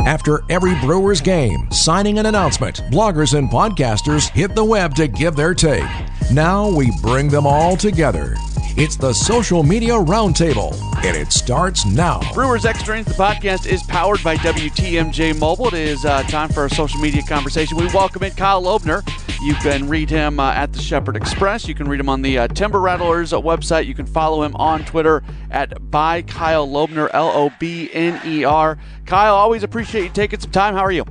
After 0.05 0.43
every 0.49 0.75
Brewers 0.81 1.21
game, 1.21 1.71
signing 1.71 2.19
an 2.19 2.25
announcement, 2.25 2.77
bloggers 2.91 3.37
and 3.37 3.49
podcasters 3.49 4.29
hit 4.29 4.53
the 4.55 4.63
web 4.63 4.95
to 4.95 5.07
give 5.07 5.35
their 5.35 5.53
take. 5.53 5.87
Now 6.31 6.69
we 6.69 6.91
bring 7.01 7.29
them 7.29 7.47
all 7.47 7.77
together. 7.77 8.35
It's 8.75 8.95
the 8.95 9.13
Social 9.13 9.61
Media 9.61 9.93
Roundtable, 9.93 10.73
and 11.03 11.15
it 11.15 11.31
starts 11.31 11.85
now. 11.85 12.21
Brewers 12.33 12.65
Extra 12.65 12.95
Innings, 12.95 13.15
the 13.15 13.23
podcast, 13.23 13.67
is 13.71 13.83
powered 13.83 14.23
by 14.23 14.35
WTMJ 14.37 15.39
Mobile. 15.39 15.67
It 15.67 15.75
is 15.75 16.05
uh, 16.05 16.23
time 16.23 16.49
for 16.49 16.65
a 16.65 16.69
social 16.71 16.99
media 16.99 17.21
conversation. 17.21 17.77
We 17.77 17.85
welcome 17.87 18.23
in 18.23 18.31
Kyle 18.31 18.63
Lobner. 18.63 19.03
You 19.43 19.55
can 19.55 19.89
read 19.89 20.09
him 20.09 20.39
uh, 20.39 20.53
at 20.53 20.71
the 20.71 20.81
Shepherd 20.81 21.17
Express. 21.17 21.67
You 21.67 21.75
can 21.75 21.89
read 21.89 21.99
him 21.99 22.07
on 22.07 22.21
the 22.21 22.37
uh, 22.37 22.47
Timber 22.47 22.79
Rattlers 22.79 23.33
website. 23.33 23.85
You 23.85 23.93
can 23.93 24.05
follow 24.05 24.41
him 24.41 24.55
on 24.55 24.85
Twitter 24.85 25.21
at 25.51 25.91
by 25.91 26.21
Kyle 26.21 26.65
Lobner, 26.65 27.09
L 27.11 27.29
O 27.29 27.51
B 27.59 27.89
N 27.91 28.21
E 28.25 28.45
R. 28.45 28.77
Kyle, 29.05 29.35
always 29.35 29.63
appreciate 29.63 30.03
you 30.03 30.09
taking 30.11 30.39
some 30.39 30.51
time. 30.51 30.75
How 30.75 30.79
are 30.79 30.93
you? 30.93 31.03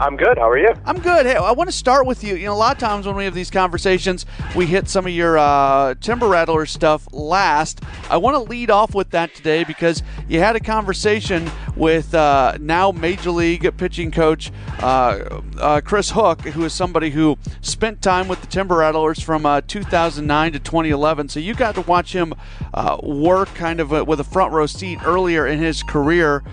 I'm 0.00 0.16
good. 0.16 0.38
How 0.38 0.48
are 0.48 0.58
you? 0.58 0.72
I'm 0.84 1.00
good. 1.00 1.26
Hey, 1.26 1.34
I 1.34 1.50
want 1.50 1.68
to 1.68 1.74
start 1.74 2.06
with 2.06 2.22
you. 2.22 2.36
You 2.36 2.46
know, 2.46 2.52
a 2.52 2.54
lot 2.54 2.72
of 2.72 2.78
times 2.78 3.04
when 3.04 3.16
we 3.16 3.24
have 3.24 3.34
these 3.34 3.50
conversations, 3.50 4.26
we 4.54 4.64
hit 4.64 4.88
some 4.88 5.06
of 5.06 5.12
your 5.12 5.36
uh, 5.36 5.96
Timber 6.00 6.28
Rattler 6.28 6.66
stuff 6.66 7.12
last. 7.12 7.80
I 8.08 8.16
want 8.18 8.36
to 8.36 8.48
lead 8.48 8.70
off 8.70 8.94
with 8.94 9.10
that 9.10 9.34
today 9.34 9.64
because 9.64 10.04
you 10.28 10.38
had 10.38 10.54
a 10.54 10.60
conversation 10.60 11.50
with 11.74 12.14
uh, 12.14 12.58
now 12.60 12.92
Major 12.92 13.32
League 13.32 13.76
pitching 13.76 14.12
coach 14.12 14.52
uh, 14.80 15.40
uh 15.58 15.80
Chris 15.84 16.10
Hook, 16.10 16.42
who 16.42 16.64
is 16.64 16.72
somebody 16.72 17.10
who 17.10 17.36
spent 17.60 18.00
time 18.00 18.28
with 18.28 18.40
the 18.40 18.46
Timber 18.46 18.76
Rattlers 18.76 19.20
from 19.20 19.44
uh, 19.44 19.62
2009 19.62 20.52
to 20.52 20.58
2011. 20.60 21.28
So 21.28 21.40
you 21.40 21.54
got 21.54 21.74
to 21.74 21.80
watch 21.80 22.12
him 22.12 22.34
uh, 22.72 22.98
work 23.02 23.52
kind 23.56 23.80
of 23.80 23.90
with 24.06 24.20
a 24.20 24.24
front 24.24 24.52
row 24.52 24.66
seat 24.66 25.00
earlier 25.04 25.44
in 25.44 25.58
his 25.58 25.82
career 25.82 26.44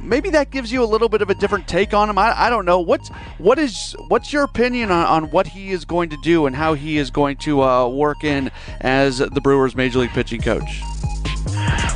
maybe 0.00 0.30
that 0.30 0.50
gives 0.50 0.72
you 0.72 0.82
a 0.82 0.86
little 0.86 1.08
bit 1.08 1.22
of 1.22 1.30
a 1.30 1.34
different 1.34 1.68
take 1.68 1.94
on 1.94 2.10
him. 2.10 2.18
I, 2.18 2.34
I 2.46 2.50
don't 2.50 2.64
know. 2.64 2.80
What's 2.80 3.08
what 3.38 3.58
is 3.58 3.96
what's 4.08 4.32
your 4.32 4.44
opinion 4.44 4.90
on, 4.90 5.06
on 5.06 5.30
what 5.30 5.46
he 5.46 5.70
is 5.70 5.84
going 5.84 6.10
to 6.10 6.16
do 6.22 6.46
and 6.46 6.54
how 6.54 6.74
he 6.74 6.98
is 6.98 7.10
going 7.10 7.36
to 7.38 7.62
uh, 7.62 7.88
work 7.88 8.24
in 8.24 8.50
as 8.80 9.18
the 9.18 9.40
Brewers' 9.42 9.74
major 9.74 10.00
league 10.00 10.10
pitching 10.10 10.40
coach? 10.40 10.82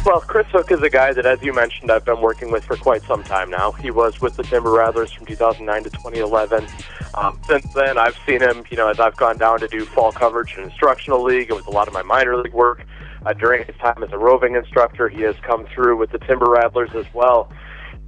Well, 0.05 0.21
Chris 0.21 0.49
Hook 0.49 0.73
is 0.73 0.83
a 0.83 0.91
guy 0.91 1.13
that, 1.13 1.27
as 1.27 1.41
you 1.43 1.53
mentioned, 1.53 1.91
I've 1.91 2.05
been 2.05 2.21
working 2.21 2.51
with 2.51 2.65
for 2.65 2.77
quite 2.77 3.03
some 3.03 3.23
time 3.23 3.51
now. 3.51 3.71
He 3.71 3.93
was 3.93 4.21
with 4.21 4.35
the 4.37 4.43
Timber 4.43 4.73
Rattlers 4.73 5.13
from 5.13 5.27
2009 5.27 5.85
to 5.85 5.91
2011. 5.91 6.67
Um, 7.15 7.39
since 7.47 7.73
then, 7.73 7.99
I've 7.99 8.17
seen 8.27 8.41
him, 8.41 8.65
you 8.69 8.77
know, 8.77 8.89
as 8.89 8.99
I've 8.99 9.17
gone 9.17 9.39
down 9.39 9.61
to 9.61 9.69
do 9.69 9.85
fall 9.85 10.11
coverage 10.11 10.57
in 10.57 10.65
instructional 10.65 11.23
league 11.23 11.51
and 11.51 11.57
with 11.57 11.69
a 11.69 11.71
lot 11.71 11.87
of 11.87 11.95
my 11.95 12.03
minor 12.03 12.37
league 12.37 12.53
work. 12.53 12.85
Uh, 13.25 13.33
during 13.33 13.65
his 13.65 13.77
time 13.77 14.03
as 14.03 14.11
a 14.11 14.19
roving 14.19 14.57
instructor, 14.57 15.09
he 15.09 15.21
has 15.21 15.37
come 15.43 15.65
through 15.67 15.97
with 15.97 16.11
the 16.11 16.19
Timber 16.19 16.51
Rattlers 16.51 16.91
as 16.97 17.07
well. 17.15 17.53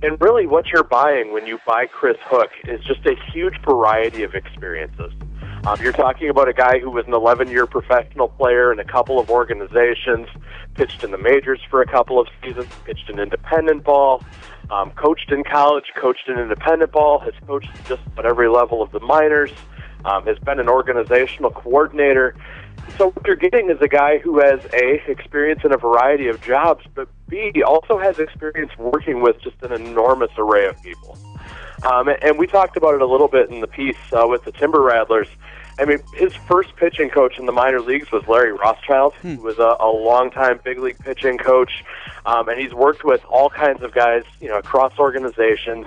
And 0.04 0.20
really, 0.20 0.46
what 0.46 0.66
you're 0.66 0.84
buying 0.84 1.32
when 1.32 1.46
you 1.46 1.58
buy 1.66 1.86
Chris 1.86 2.18
Hook 2.26 2.50
is 2.64 2.84
just 2.84 3.06
a 3.06 3.14
huge 3.32 3.58
variety 3.64 4.22
of 4.22 4.34
experiences. 4.34 5.10
Um, 5.66 5.80
you're 5.80 5.94
talking 5.94 6.28
about 6.28 6.46
a 6.46 6.52
guy 6.52 6.78
who 6.78 6.90
was 6.90 7.06
an 7.06 7.14
11 7.14 7.48
year 7.48 7.64
professional 7.64 8.28
player 8.28 8.70
in 8.70 8.78
a 8.78 8.84
couple 8.84 9.18
of 9.18 9.30
organizations, 9.30 10.28
pitched 10.74 11.04
in 11.04 11.10
the 11.10 11.16
majors 11.16 11.58
for 11.70 11.80
a 11.80 11.86
couple 11.86 12.20
of 12.20 12.28
seasons, 12.42 12.66
pitched 12.84 13.08
in 13.08 13.18
independent 13.18 13.82
ball, 13.82 14.22
um, 14.68 14.90
coached 14.90 15.32
in 15.32 15.42
college, 15.42 15.86
coached 15.96 16.28
in 16.28 16.38
independent 16.38 16.92
ball, 16.92 17.18
has 17.20 17.32
coached 17.46 17.70
just 17.86 18.02
at 18.18 18.26
every 18.26 18.50
level 18.50 18.82
of 18.82 18.92
the 18.92 19.00
minors, 19.00 19.52
um, 20.04 20.26
has 20.26 20.38
been 20.40 20.60
an 20.60 20.68
organizational 20.68 21.50
coordinator. 21.50 22.34
So 22.98 23.08
what 23.08 23.26
you're 23.26 23.36
getting 23.36 23.70
is 23.70 23.80
a 23.80 23.88
guy 23.88 24.18
who 24.18 24.38
has 24.40 24.60
a 24.74 25.10
experience 25.10 25.62
in 25.64 25.72
a 25.72 25.78
variety 25.78 26.28
of 26.28 26.42
jobs, 26.42 26.84
but 26.94 27.08
B 27.52 27.62
also 27.62 27.98
has 27.98 28.18
experience 28.18 28.70
working 28.78 29.20
with 29.20 29.40
just 29.40 29.60
an 29.62 29.72
enormous 29.72 30.30
array 30.38 30.66
of 30.66 30.80
people. 30.82 31.18
Um, 31.82 32.08
and 32.22 32.38
we 32.38 32.46
talked 32.46 32.76
about 32.76 32.94
it 32.94 33.02
a 33.02 33.06
little 33.06 33.28
bit 33.28 33.50
in 33.50 33.60
the 33.60 33.66
piece 33.66 33.96
uh, 34.12 34.26
with 34.26 34.44
the 34.44 34.52
Timber 34.52 34.80
Rattlers. 34.80 35.28
I 35.78 35.84
mean, 35.84 35.98
his 36.14 36.32
first 36.34 36.76
pitching 36.76 37.10
coach 37.10 37.38
in 37.38 37.46
the 37.46 37.52
minor 37.52 37.80
leagues 37.80 38.12
was 38.12 38.26
Larry 38.28 38.52
Rothschild, 38.52 39.14
hmm. 39.14 39.34
who 39.34 39.42
was 39.42 39.58
a, 39.58 39.76
a 39.80 39.90
longtime 39.90 40.60
big 40.62 40.78
league 40.78 40.98
pitching 41.00 41.36
coach, 41.36 41.84
um, 42.24 42.48
and 42.48 42.60
he's 42.60 42.72
worked 42.72 43.04
with 43.04 43.24
all 43.24 43.50
kinds 43.50 43.82
of 43.82 43.92
guys, 43.92 44.22
you 44.40 44.48
know, 44.48 44.58
across 44.58 44.96
organizations. 44.98 45.86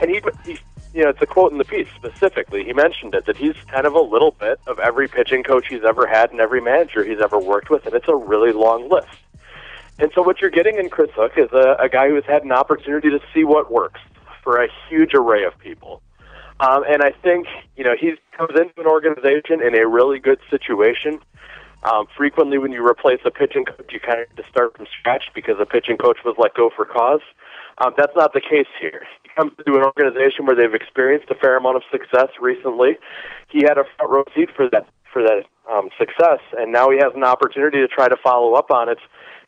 And 0.00 0.10
he, 0.10 0.20
he 0.44 0.58
you 0.92 1.04
know, 1.04 1.10
it's 1.10 1.22
a 1.22 1.26
quote 1.26 1.52
in 1.52 1.58
the 1.58 1.64
piece 1.64 1.86
specifically. 1.94 2.64
He 2.64 2.72
mentioned 2.72 3.14
it 3.14 3.26
that 3.26 3.36
he's 3.36 3.54
kind 3.68 3.86
of 3.86 3.94
a 3.94 4.00
little 4.00 4.32
bit 4.32 4.58
of 4.66 4.80
every 4.80 5.06
pitching 5.06 5.44
coach 5.44 5.68
he's 5.68 5.84
ever 5.84 6.08
had 6.08 6.32
and 6.32 6.40
every 6.40 6.60
manager 6.60 7.04
he's 7.04 7.20
ever 7.20 7.38
worked 7.38 7.70
with, 7.70 7.86
and 7.86 7.94
it's 7.94 8.08
a 8.08 8.16
really 8.16 8.50
long 8.50 8.88
list. 8.88 9.06
And 10.00 10.10
so, 10.14 10.22
what 10.22 10.40
you're 10.40 10.50
getting 10.50 10.78
in 10.78 10.88
Chris 10.88 11.10
Hook 11.14 11.32
is 11.36 11.52
a, 11.52 11.76
a 11.78 11.88
guy 11.88 12.08
who's 12.08 12.24
had 12.26 12.42
an 12.42 12.52
opportunity 12.52 13.10
to 13.10 13.20
see 13.34 13.44
what 13.44 13.70
works 13.70 14.00
for 14.42 14.62
a 14.62 14.68
huge 14.88 15.12
array 15.12 15.44
of 15.44 15.58
people. 15.58 16.00
Um, 16.58 16.84
and 16.88 17.02
I 17.02 17.10
think, 17.22 17.46
you 17.76 17.84
know, 17.84 17.94
he 17.98 18.14
comes 18.36 18.52
into 18.58 18.72
an 18.78 18.86
organization 18.86 19.62
in 19.62 19.74
a 19.74 19.86
really 19.86 20.18
good 20.18 20.38
situation. 20.48 21.20
Um, 21.82 22.06
frequently, 22.16 22.56
when 22.58 22.72
you 22.72 22.86
replace 22.86 23.20
a 23.24 23.30
pitching 23.30 23.64
coach, 23.64 23.92
you 23.92 24.00
kind 24.00 24.20
of 24.20 24.28
have 24.28 24.36
to 24.36 24.50
start 24.50 24.76
from 24.76 24.86
scratch 25.00 25.24
because 25.34 25.56
a 25.60 25.66
pitching 25.66 25.98
coach 25.98 26.18
was 26.24 26.34
let 26.38 26.54
go 26.54 26.70
for 26.74 26.84
cause. 26.84 27.22
Um, 27.78 27.92
that's 27.96 28.14
not 28.16 28.32
the 28.32 28.40
case 28.40 28.68
here. 28.80 29.06
He 29.22 29.30
comes 29.36 29.52
to 29.56 29.74
an 29.76 29.84
organization 29.84 30.44
where 30.44 30.56
they've 30.56 30.74
experienced 30.74 31.30
a 31.30 31.34
fair 31.34 31.56
amount 31.56 31.76
of 31.76 31.82
success 31.90 32.28
recently. 32.40 32.98
He 33.48 33.62
had 33.62 33.78
a 33.78 33.84
front 33.96 34.10
row 34.10 34.24
seat 34.34 34.48
for 34.54 34.68
that 34.70 34.86
for 35.12 35.22
that 35.22 35.44
um, 35.70 35.88
success, 35.98 36.40
and 36.56 36.72
now 36.72 36.90
he 36.90 36.98
has 36.98 37.12
an 37.14 37.24
opportunity 37.24 37.78
to 37.78 37.88
try 37.88 38.08
to 38.08 38.16
follow 38.22 38.54
up 38.54 38.70
on 38.70 38.88
it 38.88 38.98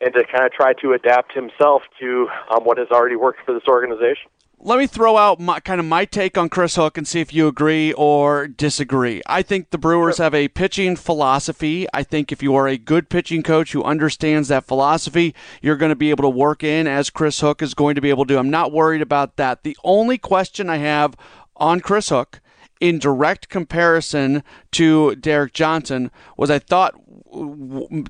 and 0.00 0.12
to 0.14 0.24
kind 0.24 0.44
of 0.44 0.52
try 0.52 0.72
to 0.74 0.92
adapt 0.92 1.32
himself 1.32 1.82
to 2.00 2.28
um, 2.50 2.64
what 2.64 2.78
has 2.78 2.88
already 2.90 3.16
worked 3.16 3.40
for 3.44 3.54
this 3.54 3.64
organization 3.68 4.30
let 4.64 4.78
me 4.78 4.86
throw 4.86 5.16
out 5.16 5.40
my, 5.40 5.58
kind 5.58 5.80
of 5.80 5.86
my 5.86 6.04
take 6.04 6.38
on 6.38 6.48
Chris 6.48 6.76
Hook 6.76 6.96
and 6.96 7.06
see 7.06 7.20
if 7.20 7.34
you 7.34 7.48
agree 7.48 7.92
or 7.94 8.46
disagree. 8.46 9.20
I 9.26 9.42
think 9.42 9.70
the 9.70 9.78
Brewers 9.78 10.18
have 10.18 10.34
a 10.34 10.46
pitching 10.46 10.94
philosophy. 10.94 11.88
I 11.92 12.04
think 12.04 12.30
if 12.30 12.44
you 12.44 12.54
are 12.54 12.68
a 12.68 12.78
good 12.78 13.08
pitching 13.08 13.42
coach 13.42 13.72
who 13.72 13.82
understands 13.82 14.46
that 14.48 14.64
philosophy, 14.64 15.34
you're 15.60 15.76
going 15.76 15.90
to 15.90 15.96
be 15.96 16.10
able 16.10 16.22
to 16.22 16.28
work 16.28 16.62
in 16.62 16.86
as 16.86 17.10
Chris 17.10 17.40
Hook 17.40 17.60
is 17.60 17.74
going 17.74 17.96
to 17.96 18.00
be 18.00 18.10
able 18.10 18.24
to 18.24 18.34
do. 18.34 18.38
I'm 18.38 18.50
not 18.50 18.70
worried 18.70 19.02
about 19.02 19.36
that. 19.36 19.64
The 19.64 19.76
only 19.82 20.16
question 20.16 20.70
I 20.70 20.76
have 20.76 21.16
on 21.56 21.80
Chris 21.80 22.10
Hook 22.10 22.40
in 22.82 22.98
direct 22.98 23.48
comparison 23.48 24.42
to 24.72 25.14
Derek 25.14 25.52
Johnson 25.52 26.10
was 26.36 26.50
I 26.50 26.58
thought 26.58 27.01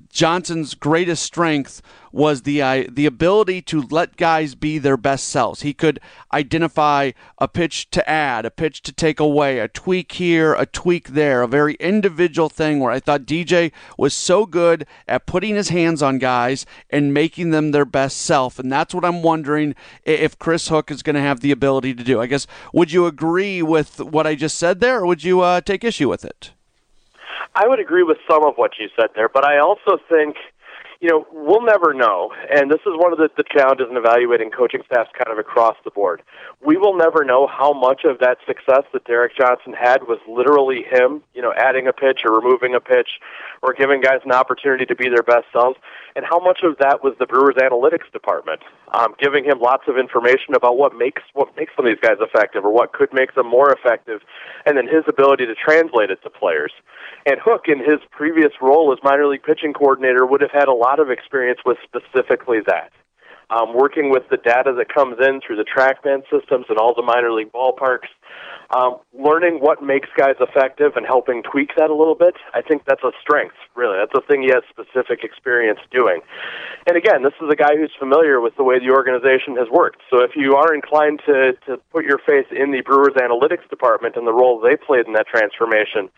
Johnson's 0.09 0.75
greatest 0.75 1.23
strength 1.23 1.81
was 2.11 2.43
the 2.43 2.61
uh, 2.61 2.85
the 2.91 3.07
ability 3.07 3.62
to 3.62 3.83
let 3.91 4.17
guys 4.17 4.55
be 4.55 4.79
their 4.79 4.97
best 4.97 5.29
selves. 5.29 5.62
He 5.62 5.73
could 5.73 6.00
identify 6.33 7.12
a 7.38 7.47
pitch 7.47 7.91
to 7.91 8.09
add, 8.09 8.45
a 8.45 8.50
pitch 8.50 8.83
to 8.83 8.93
take 8.93 9.21
away, 9.21 9.61
a 9.61 9.69
tweak 9.69 10.12
here, 10.12 10.55
a 10.55 10.67
tweak 10.67 11.11
there, 11.11 11.43
a 11.43 11.49
very 11.49 11.75
individual 11.75 12.49
thing 12.49 12.81
where 12.81 12.91
I 12.91 13.00
thought 13.00 13.23
DJ 13.23 13.71
was 13.97 14.12
so 14.12 14.45
good 14.45 14.87
at 15.07 15.26
putting 15.26 15.55
his 15.55 15.69
hands 15.69 16.02
on 16.02 16.19
guys 16.19 16.67
and 16.91 17.14
making 17.14 17.50
them 17.50 17.71
their 17.71 17.85
best 17.85 18.19
self. 18.19 18.59
And 18.59 18.71
that's 18.71 18.95
what 18.95 19.05
I'm 19.05 19.23
wondering 19.23 19.75
if 20.05 20.38
Chris 20.38 20.69
Hook 20.69 20.91
is 20.91 21.02
going 21.02 21.17
to 21.17 21.23
have 21.23 21.41
the 21.41 21.52
ability 21.52 21.95
to 21.95 22.05
do. 22.05 22.21
I 22.21 22.26
guess 22.26 22.47
would 22.73 22.93
you 22.93 23.07
agree 23.07 23.62
with 23.62 24.00
what 24.00 24.26
I 24.26 24.35
just 24.35 24.59
said 24.59 24.81
there 24.81 25.00
or 25.00 25.07
would 25.07 25.25
you 25.25 25.41
uh, 25.41 25.61
take 25.61 25.85
issue 25.85 26.09
with 26.09 26.25
it? 26.25 26.52
I 27.54 27.68
would 27.68 27.80
agree 27.80 28.02
with 28.02 28.18
some 28.28 28.44
of 28.44 28.54
what 28.56 28.73
you 28.78 28.88
said 28.97 29.11
there, 29.14 29.28
but 29.28 29.44
I 29.44 29.59
also 29.59 29.99
think 30.09 30.37
you 31.02 31.09
know, 31.09 31.26
we'll 31.32 31.62
never 31.62 31.92
know. 31.92 32.32
And 32.49 32.71
this 32.71 32.78
is 32.87 32.92
one 32.94 33.12
of 33.12 33.18
the, 33.18 33.28
the 33.37 33.42
challenges 33.42 33.88
in 33.90 33.97
evaluating 33.97 34.52
coaching 34.52 34.82
staffs 34.87 35.11
kind 35.12 35.32
of 35.32 35.38
across 35.38 35.76
the 35.85 35.90
board. 35.90 36.23
We 36.64 36.76
will 36.76 36.97
never 36.97 37.25
know 37.25 37.49
how 37.49 37.73
much 37.73 38.04
of 38.04 38.21
that 38.21 38.38
success 38.47 38.85
that 38.92 39.04
Derek 39.04 39.37
Johnson 39.37 39.73
had 39.73 40.04
was 40.06 40.21
literally 40.28 40.85
him, 40.88 41.25
you 41.35 41.42
know, 41.42 41.52
adding 41.56 41.88
a 41.88 41.92
pitch 41.92 42.21
or 42.25 42.38
removing 42.38 42.76
a 42.76 42.80
pitch 42.80 43.18
or 43.62 43.73
giving 43.73 44.00
guys 44.00 44.21
an 44.25 44.33
opportunity 44.33 44.85
to 44.85 44.95
be 44.95 45.09
their 45.09 45.23
best 45.23 45.47
selves, 45.52 45.78
and 46.16 46.25
how 46.28 46.38
much 46.38 46.61
of 46.64 46.76
that 46.78 47.02
was 47.02 47.14
the 47.19 47.26
Brewers 47.26 47.54
analytics 47.57 48.11
department, 48.12 48.61
um, 48.92 49.14
giving 49.19 49.45
him 49.45 49.61
lots 49.61 49.85
of 49.87 49.97
information 49.97 50.54
about 50.54 50.76
what 50.76 50.97
makes 50.97 51.23
what 51.33 51.57
makes 51.57 51.73
some 51.76 51.87
of 51.87 51.90
these 51.90 52.02
guys 52.02 52.19
effective 52.21 52.64
or 52.64 52.73
what 52.73 52.92
could 52.92 53.12
make 53.12 53.35
them 53.35 53.47
more 53.47 53.73
effective, 53.73 54.21
and 54.66 54.76
then 54.76 54.87
his 54.87 55.04
ability 55.07 55.47
to 55.47 55.54
translate 55.54 56.11
it 56.11 56.23
to 56.23 56.31
players. 56.31 56.73
And 57.25 57.38
Hook, 57.40 57.66
in 57.69 57.78
his 57.78 58.00
previous 58.11 58.52
role 58.61 58.92
as 58.92 58.99
minor 59.02 59.26
league 59.26 59.45
pitching 59.45 59.73
coordinator, 59.73 60.26
would 60.26 60.40
have 60.40 60.50
had 60.50 60.69
a 60.69 60.75
lot 60.75 60.99
of 60.99 61.11
experience 61.11 61.61
with 61.64 61.78
specifically 61.85 62.59
that. 62.66 62.90
Um, 63.50 63.75
working 63.76 64.09
with 64.11 64.23
the 64.31 64.38
data 64.38 64.73
that 64.78 64.88
comes 64.88 65.16
in 65.21 65.40
through 65.47 65.57
the 65.57 65.66
TrackMan 65.69 66.23
systems 66.33 66.66
and 66.71 66.78
all 66.78 66.95
the 66.95 67.02
minor 67.02 67.31
league 67.31 67.52
ballparks, 67.52 68.09
um, 68.73 68.97
learning 69.12 69.61
what 69.61 69.83
makes 69.83 70.09
guys 70.17 70.37
effective 70.41 70.97
and 70.97 71.05
helping 71.05 71.43
tweak 71.43 71.77
that 71.77 71.91
a 71.91 71.95
little 71.95 72.15
bit, 72.15 72.35
I 72.55 72.62
think 72.62 72.85
that's 72.87 73.03
a 73.05 73.12
strength, 73.21 73.57
really. 73.75 73.99
That's 73.99 74.17
a 74.17 74.27
thing 74.27 74.43
he 74.43 74.49
has 74.49 74.65
specific 74.71 75.25
experience 75.25 75.81
doing. 75.91 76.21
And 76.87 76.97
again, 76.97 77.23
this 77.23 77.35
is 77.43 77.51
a 77.53 77.57
guy 77.57 77.77
who's 77.77 77.93
familiar 77.99 78.41
with 78.41 78.57
the 78.57 78.65
way 78.65 78.79
the 78.79 78.91
organization 78.91 79.57
has 79.57 79.69
worked. 79.69 80.01
So 80.09 80.25
if 80.25 80.33
you 80.37 80.57
are 80.57 80.75
inclined 80.75 81.21
to, 81.27 81.53
to 81.67 81.77
put 81.93 82.05
your 82.05 82.19
faith 82.25 82.49
in 82.51 82.73
the 82.73 82.81
Brewers 82.81 83.15
analytics 83.21 83.69
department 83.69 84.17
and 84.17 84.27
the 84.27 84.33
role 84.33 84.59
they 84.59 84.77
played 84.77 85.07
in 85.07 85.12
that 85.12 85.29
transformation, 85.29 86.09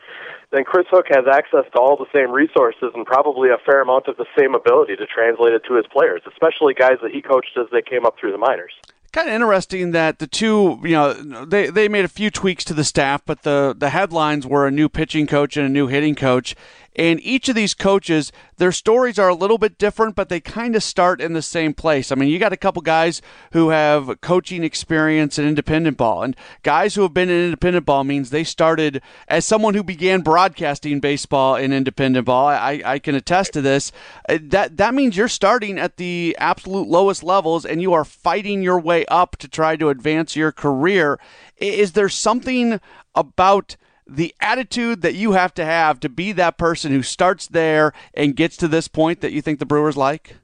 then 0.53 0.63
Chris 0.63 0.87
Hook 0.91 1.07
has 1.11 1.27
access 1.27 1.67
to 1.75 1.79
all 1.81 1.97
the 1.97 2.11
same 2.15 2.31
resources 2.31 2.95
and 2.95 3.05
probably 3.05 3.51
a 3.51 3.59
fair 3.67 3.83
amount 3.83 4.07
of 4.07 4.17
the 4.17 4.27
same 4.39 4.55
ability 4.55 4.95
to 4.95 5.07
translate 5.07 5.55
it 5.55 5.65
to 5.67 5.75
his 5.75 5.87
players, 5.91 6.23
especially 6.31 6.73
guys 6.75 7.03
that 7.03 7.11
he 7.11 7.21
coached 7.21 7.59
as 7.59 7.67
they 7.73 7.83
came 7.83 8.07
up 8.07 8.15
through 8.17 8.31
the 8.31 8.39
minors 8.39 8.73
kind 9.15 9.29
of 9.29 9.35
interesting 9.35 9.93
that 9.93 10.19
the 10.19 10.27
two, 10.27 10.81
you 10.83 10.91
know, 10.91 11.13
they, 11.45 11.71
they 11.71 11.89
made 11.89 12.05
a 12.05 12.09
few 12.09 12.33
tweaks 12.33 12.65
to 12.65 12.75
the 12.75 12.83
staff, 12.83 13.23
but 13.25 13.43
the, 13.43 13.73
the 13.79 13.91
headlines 13.91 14.45
were 14.45 14.67
a 14.67 14.73
new 14.73 14.89
pitching 14.89 15.29
coach 15.29 15.57
and 15.57 15.65
a 15.65 15.69
new 15.69 15.87
hitting 15.87 16.17
coach. 16.17 16.57
And 16.97 17.21
each 17.23 17.49
of 17.49 17.55
these 17.57 17.75
coaches, 17.75 18.31
their 18.57 18.73
stories 18.73 19.19
are 19.19 19.29
a 19.29 19.35
little 19.35 19.59
bit 19.59 19.79
different, 19.79 20.15
but 20.15 20.29
they 20.29 20.41
kind 20.41 20.77
of 20.77 20.83
start 20.83 21.21
in 21.21 21.33
the 21.33 21.43
same 21.43 21.75
place. 21.75 22.13
I 22.13 22.15
mean, 22.15 22.29
you 22.29 22.39
got 22.39 22.53
a 22.53 22.57
couple 22.57 22.83
guys 22.83 23.21
who 23.53 23.71
have 23.71 24.21
coaching 24.21 24.63
experience 24.63 25.39
in 25.39 25.47
independent 25.47 25.97
ball, 25.97 26.23
and 26.23 26.37
guys 26.63 26.95
who 26.95 27.03
have 27.03 27.15
been 27.15 27.29
in 27.29 27.45
independent 27.47 27.85
ball 27.85 28.05
means 28.05 28.31
they 28.31 28.45
started 28.45 29.03
as 29.27 29.45
someone 29.45 29.75
who 29.75 29.83
began 29.83 30.21
broadcasting 30.21 31.01
baseball 31.01 31.57
in 31.57 31.73
independent 31.73 32.27
ball. 32.27 32.47
I, 32.49 32.81
I 32.85 32.99
can 32.99 33.15
attest 33.15 33.53
to 33.55 33.61
this. 33.61 33.91
Uh, 34.29 34.39
that 34.43 34.77
that 34.77 34.95
means 34.95 35.17
you're 35.17 35.29
starting 35.29 35.79
at 35.79 35.97
the 35.97 36.37
absolute 36.39 36.87
lowest 36.87 37.23
levels, 37.23 37.65
and 37.65 37.83
you 37.83 37.93
are 37.93 38.05
fighting 38.05 38.63
your 38.63 38.79
way 38.79 39.05
up 39.07 39.37
to 39.39 39.49
try 39.49 39.77
to 39.77 39.89
advance 39.89 40.37
your 40.37 40.53
career. 40.53 41.19
Is 41.57 41.93
there 41.93 42.09
something 42.09 42.81
about 43.15 43.77
the 44.07 44.35
attitude 44.41 45.03
that 45.03 45.15
you 45.15 45.33
have 45.33 45.55
to 45.55 45.65
have 45.65 46.01
to 46.01 46.09
be 46.09 46.33
that 46.33 46.59
person 46.59 46.93
who 46.93 47.03
starts 47.03 47.47
there 47.47 47.93
and 48.13 48.37
gets 48.37 48.57
to 48.59 48.69
this 48.69 48.89
point 48.89 49.21
that 49.21 49.33
you 49.33 49.41
think 49.41 49.59
the 49.59 49.67
Brewers 49.67 49.97
like? 49.97 50.37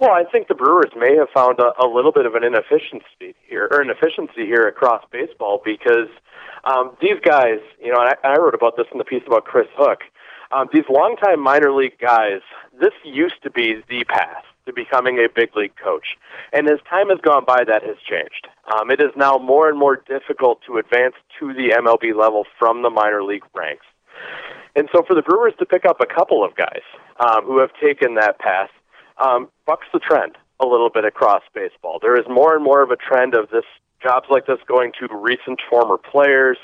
Well, 0.00 0.12
I 0.12 0.24
think 0.24 0.48
the 0.48 0.54
Brewers 0.54 0.92
may 0.96 1.16
have 1.16 1.28
found 1.34 1.58
a, 1.58 1.72
a 1.82 1.86
little 1.86 2.12
bit 2.12 2.24
of 2.24 2.34
an 2.34 2.44
inefficiency 2.44 3.34
here, 3.46 3.68
or 3.70 3.82
inefficiency 3.82 4.46
here 4.46 4.66
across 4.66 5.04
baseball 5.10 5.60
because 5.64 6.08
um, 6.64 6.96
these 7.00 7.18
guys, 7.22 7.58
you 7.82 7.92
know, 7.92 7.98
I, 7.98 8.14
I 8.24 8.38
wrote 8.38 8.54
about 8.54 8.76
this 8.76 8.86
in 8.92 8.98
the 8.98 9.04
piece 9.04 9.22
about 9.26 9.44
Chris 9.44 9.66
Hook. 9.76 10.00
Um, 10.52 10.68
these 10.72 10.84
longtime 10.88 11.40
minor 11.40 11.72
league 11.72 11.98
guys, 11.98 12.40
this 12.80 12.92
used 13.04 13.42
to 13.42 13.50
be 13.50 13.82
the 13.88 14.04
path 14.04 14.44
to 14.68 14.72
becoming 14.72 15.18
a 15.18 15.28
big 15.34 15.56
league 15.56 15.74
coach. 15.82 16.16
And 16.52 16.68
as 16.68 16.78
time 16.88 17.08
has 17.08 17.18
gone 17.20 17.44
by, 17.44 17.64
that 17.64 17.82
has 17.82 17.96
changed. 18.04 18.46
Um, 18.72 18.90
it 18.90 19.00
is 19.00 19.10
now 19.16 19.38
more 19.38 19.68
and 19.68 19.78
more 19.78 19.96
difficult 19.96 20.60
to 20.66 20.76
advance 20.76 21.14
to 21.40 21.52
the 21.54 21.74
MLB 21.74 22.14
level 22.14 22.44
from 22.58 22.82
the 22.82 22.90
minor 22.90 23.24
league 23.24 23.44
ranks. 23.54 23.86
And 24.76 24.88
so 24.94 25.02
for 25.06 25.14
the 25.14 25.22
Brewers 25.22 25.54
to 25.58 25.66
pick 25.66 25.84
up 25.86 26.00
a 26.00 26.06
couple 26.06 26.44
of 26.44 26.54
guys 26.54 26.84
um, 27.18 27.44
who 27.44 27.58
have 27.58 27.70
taken 27.82 28.14
that 28.14 28.38
path 28.38 28.70
um, 29.16 29.48
bucks 29.66 29.86
the 29.92 29.98
trend 29.98 30.36
a 30.60 30.66
little 30.66 30.90
bit 30.90 31.04
across 31.04 31.42
baseball. 31.54 31.98
There 32.00 32.18
is 32.18 32.26
more 32.28 32.54
and 32.54 32.62
more 32.62 32.82
of 32.82 32.90
a 32.90 32.96
trend 32.96 33.34
of 33.34 33.50
this 33.50 33.64
jobs 34.02 34.26
like 34.30 34.46
this 34.46 34.58
going 34.68 34.92
to 35.00 35.08
recent 35.10 35.60
former 35.68 35.98
players 35.98 36.58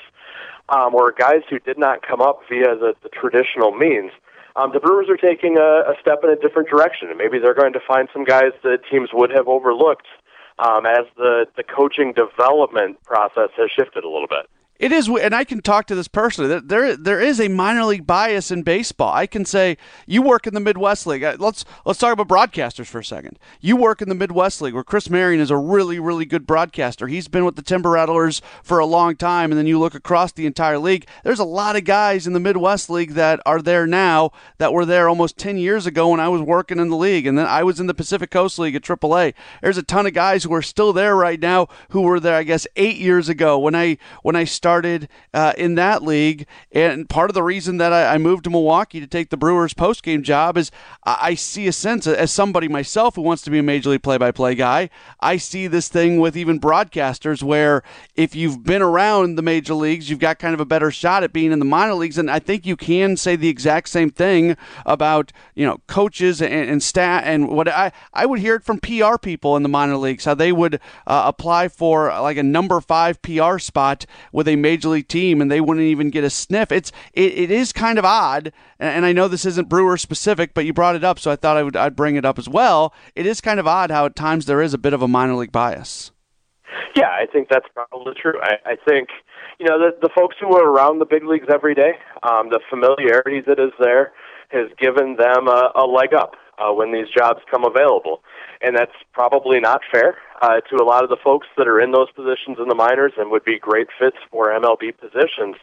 um, 0.69 0.95
or 0.95 1.11
guys 1.11 1.41
who 1.49 1.59
did 1.59 1.77
not 1.77 2.05
come 2.07 2.21
up 2.21 2.39
via 2.49 2.75
the, 2.75 2.93
the 3.03 3.09
traditional 3.09 3.71
means 3.71 4.11
um, 4.55 4.71
the 4.73 4.79
Brewers 4.79 5.07
are 5.09 5.17
taking 5.17 5.57
a, 5.57 5.91
a 5.91 5.95
step 5.99 6.19
in 6.23 6.29
a 6.29 6.35
different 6.35 6.69
direction, 6.69 7.09
and 7.09 7.17
maybe 7.17 7.39
they're 7.39 7.53
going 7.53 7.73
to 7.73 7.81
find 7.85 8.07
some 8.13 8.23
guys 8.23 8.51
that 8.63 8.79
teams 8.89 9.09
would 9.13 9.31
have 9.31 9.47
overlooked 9.47 10.07
um, 10.59 10.85
as 10.85 11.05
the 11.17 11.45
the 11.57 11.63
coaching 11.63 12.13
development 12.13 13.03
process 13.03 13.49
has 13.57 13.69
shifted 13.71 14.03
a 14.03 14.09
little 14.09 14.27
bit. 14.27 14.47
It 14.77 14.91
is, 14.91 15.07
and 15.07 15.33
I 15.33 15.45
can 15.45 15.61
talk 15.61 15.87
to 15.87 15.95
this 15.95 16.09
personally. 16.09 16.59
There, 16.59 16.97
there 16.97 17.21
is 17.21 17.39
a 17.39 17.47
minor 17.47 17.85
league 17.85 18.05
bias 18.05 18.51
in 18.51 18.63
baseball. 18.63 19.13
I 19.13 19.25
can 19.25 19.45
say 19.45 19.77
you 20.05 20.21
work 20.21 20.47
in 20.47 20.53
the 20.53 20.59
Midwest 20.59 21.07
League. 21.07 21.23
Uh, 21.23 21.37
let's 21.39 21.63
let's 21.85 21.97
talk 21.97 22.11
about 22.11 22.27
broadcasters 22.27 22.87
for 22.87 22.99
a 22.99 23.03
second. 23.03 23.39
You 23.61 23.77
work 23.77 24.01
in 24.01 24.09
the 24.09 24.15
Midwest 24.15 24.61
League, 24.61 24.73
where 24.73 24.83
Chris 24.83 25.07
Mehring 25.07 25.39
is 25.39 25.49
a 25.49 25.55
really, 25.55 25.97
really 25.97 26.25
good 26.25 26.45
broadcaster. 26.45 27.07
He's 27.07 27.29
been 27.29 27.45
with 27.45 27.55
the 27.55 27.61
Timber 27.61 27.91
Rattlers 27.91 28.41
for 28.63 28.79
a 28.79 28.85
long 28.85 29.15
time, 29.15 29.49
and 29.49 29.57
then 29.57 29.65
you 29.65 29.79
look 29.79 29.95
across 29.95 30.33
the 30.33 30.45
entire 30.45 30.77
league. 30.77 31.07
There's 31.23 31.39
a 31.39 31.45
lot 31.45 31.77
of 31.77 31.85
guys 31.85 32.27
in 32.27 32.33
the 32.33 32.41
Midwest 32.41 32.89
League 32.89 33.11
that 33.11 33.39
are 33.45 33.61
there 33.61 33.87
now 33.87 34.31
that 34.57 34.73
were 34.73 34.85
there 34.85 35.07
almost 35.07 35.37
ten 35.37 35.57
years 35.57 35.85
ago 35.85 36.09
when 36.09 36.19
I 36.19 36.27
was 36.27 36.41
working 36.41 36.79
in 36.79 36.89
the 36.89 36.97
league, 36.97 37.25
and 37.25 37.37
then 37.37 37.47
I 37.47 37.63
was 37.63 37.79
in 37.79 37.87
the 37.87 37.93
Pacific 37.93 38.29
Coast 38.29 38.59
League 38.59 38.75
at 38.75 38.81
AAA. 38.81 39.35
There's 39.61 39.77
a 39.77 39.83
ton 39.83 40.05
of 40.05 40.13
guys 40.13 40.43
who 40.43 40.53
are 40.53 40.61
still 40.61 40.91
there 40.91 41.15
right 41.15 41.39
now 41.39 41.69
who 41.91 42.01
were 42.01 42.19
there, 42.19 42.35
I 42.35 42.43
guess, 42.43 42.67
eight 42.75 42.97
years 42.97 43.29
ago 43.29 43.57
when 43.57 43.73
I 43.73 43.97
when 44.21 44.35
I 44.35 44.43
started 44.43 44.64
uh, 44.65 45.53
in 45.57 45.75
that 45.75 46.03
league. 46.03 46.45
And 46.71 47.09
part 47.09 47.29
of 47.29 47.33
the 47.33 47.43
reason 47.43 47.77
that 47.77 47.93
I, 47.93 48.15
I 48.15 48.17
moved 48.17 48.43
to 48.45 48.49
Milwaukee 48.49 48.99
to 48.99 49.07
take 49.07 49.29
the 49.29 49.37
Brewers 49.37 49.73
post 49.73 50.03
game 50.03 50.23
job 50.23 50.57
is 50.57 50.71
I, 51.03 51.17
I 51.21 51.35
see 51.35 51.67
a 51.67 51.71
sense, 51.71 52.07
as 52.07 52.31
somebody 52.31 52.67
myself 52.67 53.15
who 53.15 53.21
wants 53.21 53.43
to 53.43 53.51
be 53.51 53.59
a 53.59 53.63
major 53.63 53.89
league 53.89 54.03
play 54.03 54.17
by 54.17 54.31
play 54.31 54.55
guy, 54.55 54.89
I 55.19 55.37
see 55.37 55.67
this 55.67 55.87
thing 55.87 56.19
with 56.19 56.35
even 56.37 56.59
broadcasters 56.59 57.43
where 57.43 57.83
if 58.15 58.35
you've 58.35 58.63
been 58.63 58.81
around 58.81 59.35
the 59.35 59.41
major 59.41 59.73
leagues, 59.73 60.09
you've 60.09 60.19
got 60.19 60.39
kind 60.39 60.53
of 60.53 60.59
a 60.59 60.65
better 60.65 60.91
shot 60.91 61.23
at 61.23 61.33
being 61.33 61.51
in 61.51 61.59
the 61.59 61.65
minor 61.65 61.93
leagues. 61.93 62.17
And 62.17 62.29
I 62.29 62.39
think 62.39 62.65
you 62.65 62.75
can 62.75 63.17
say 63.17 63.35
the 63.35 63.49
exact 63.49 63.89
same 63.89 64.09
thing 64.09 64.57
about, 64.85 65.31
you 65.53 65.65
know, 65.65 65.79
coaches 65.87 66.41
and, 66.41 66.53
and 66.53 66.81
staff. 66.81 67.23
And 67.25 67.49
what 67.49 67.67
I, 67.67 67.91
I 68.13 68.25
would 68.25 68.39
hear 68.39 68.55
it 68.55 68.63
from 68.63 68.79
PR 68.79 69.17
people 69.17 69.55
in 69.55 69.63
the 69.63 69.69
minor 69.69 69.97
leagues, 69.97 70.25
how 70.25 70.33
they 70.33 70.51
would 70.51 70.75
uh, 71.07 71.23
apply 71.25 71.67
for 71.67 72.07
like 72.07 72.37
a 72.37 72.43
number 72.43 72.79
five 72.81 73.21
PR 73.21 73.57
spot 73.57 74.05
with 74.31 74.47
a 74.47 74.54
major 74.55 74.89
league 74.89 75.07
team 75.07 75.41
and 75.41 75.51
they 75.51 75.61
wouldn't 75.61 75.85
even 75.85 76.09
get 76.09 76.23
a 76.23 76.29
sniff. 76.29 76.71
It's 76.71 76.91
it, 77.13 77.33
it 77.33 77.51
is 77.51 77.71
kind 77.71 77.99
of 77.99 78.05
odd, 78.05 78.51
and 78.79 79.05
I 79.05 79.13
know 79.13 79.27
this 79.27 79.45
isn't 79.45 79.69
Brewer 79.69 79.97
specific, 79.97 80.53
but 80.53 80.65
you 80.65 80.73
brought 80.73 80.95
it 80.95 81.03
up, 81.03 81.19
so 81.19 81.31
I 81.31 81.35
thought 81.35 81.57
I 81.57 81.63
would 81.63 81.75
I'd 81.75 81.95
bring 81.95 82.15
it 82.15 82.25
up 82.25 82.39
as 82.39 82.49
well. 82.49 82.93
It 83.15 83.25
is 83.25 83.41
kind 83.41 83.59
of 83.59 83.67
odd 83.67 83.91
how 83.91 84.05
at 84.05 84.15
times 84.15 84.45
there 84.45 84.61
is 84.61 84.73
a 84.73 84.77
bit 84.77 84.93
of 84.93 85.01
a 85.01 85.07
minor 85.07 85.35
league 85.35 85.51
bias. 85.51 86.11
Yeah, 86.95 87.09
I 87.09 87.25
think 87.31 87.49
that's 87.49 87.67
probably 87.73 88.13
true. 88.19 88.39
I, 88.41 88.71
I 88.71 88.75
think 88.87 89.09
you 89.59 89.65
know 89.65 89.77
the 89.79 89.95
the 90.01 90.09
folks 90.15 90.35
who 90.39 90.55
are 90.55 90.67
around 90.67 90.99
the 90.99 91.05
big 91.05 91.25
leagues 91.25 91.47
every 91.53 91.75
day, 91.75 91.93
um, 92.23 92.49
the 92.49 92.59
familiarity 92.69 93.41
that 93.47 93.59
is 93.59 93.71
there 93.79 94.13
has 94.49 94.69
given 94.77 95.15
them 95.17 95.47
a, 95.47 95.71
a 95.75 95.85
leg 95.85 96.13
up 96.13 96.35
uh, 96.57 96.71
when 96.71 96.91
these 96.91 97.07
jobs 97.15 97.41
come 97.49 97.65
available. 97.65 98.23
And 98.61 98.75
that's 98.75 98.95
probably 99.13 99.59
not 99.59 99.81
fair 99.91 100.17
uh, 100.41 100.61
to 100.61 100.75
a 100.81 100.85
lot 100.85 101.03
of 101.03 101.09
the 101.09 101.17
folks 101.23 101.47
that 101.57 101.67
are 101.67 101.79
in 101.79 101.91
those 101.91 102.11
positions 102.11 102.57
in 102.59 102.67
the 102.67 102.75
minors 102.75 103.13
and 103.17 103.31
would 103.31 103.45
be 103.45 103.59
great 103.59 103.87
fits 103.99 104.17
for 104.31 104.49
MLB 104.49 104.97
positions. 104.97 105.55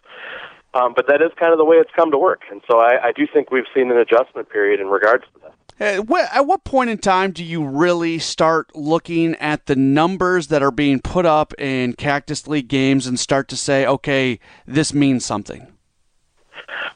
Um, 0.74 0.94
but 0.94 1.06
that 1.08 1.20
is 1.20 1.30
kind 1.38 1.52
of 1.52 1.58
the 1.58 1.64
way 1.64 1.76
it's 1.76 1.90
come 1.94 2.10
to 2.10 2.18
work. 2.18 2.42
And 2.50 2.62
so 2.70 2.78
I, 2.78 3.08
I 3.08 3.12
do 3.12 3.26
think 3.32 3.50
we've 3.50 3.64
seen 3.74 3.90
an 3.90 3.98
adjustment 3.98 4.48
period 4.48 4.80
in 4.80 4.86
regards 4.86 5.24
to 5.34 5.40
that. 5.40 5.52
At 5.80 6.46
what 6.46 6.64
point 6.64 6.90
in 6.90 6.98
time 6.98 7.32
do 7.32 7.42
you 7.42 7.64
really 7.64 8.18
start 8.18 8.74
looking 8.76 9.34
at 9.36 9.66
the 9.66 9.74
numbers 9.74 10.46
that 10.48 10.62
are 10.62 10.70
being 10.70 11.00
put 11.00 11.26
up 11.26 11.52
in 11.58 11.94
Cactus 11.94 12.46
League 12.46 12.68
games 12.68 13.06
and 13.06 13.18
start 13.18 13.48
to 13.48 13.56
say, 13.56 13.84
okay, 13.84 14.38
this 14.66 14.94
means 14.94 15.24
something? 15.24 15.66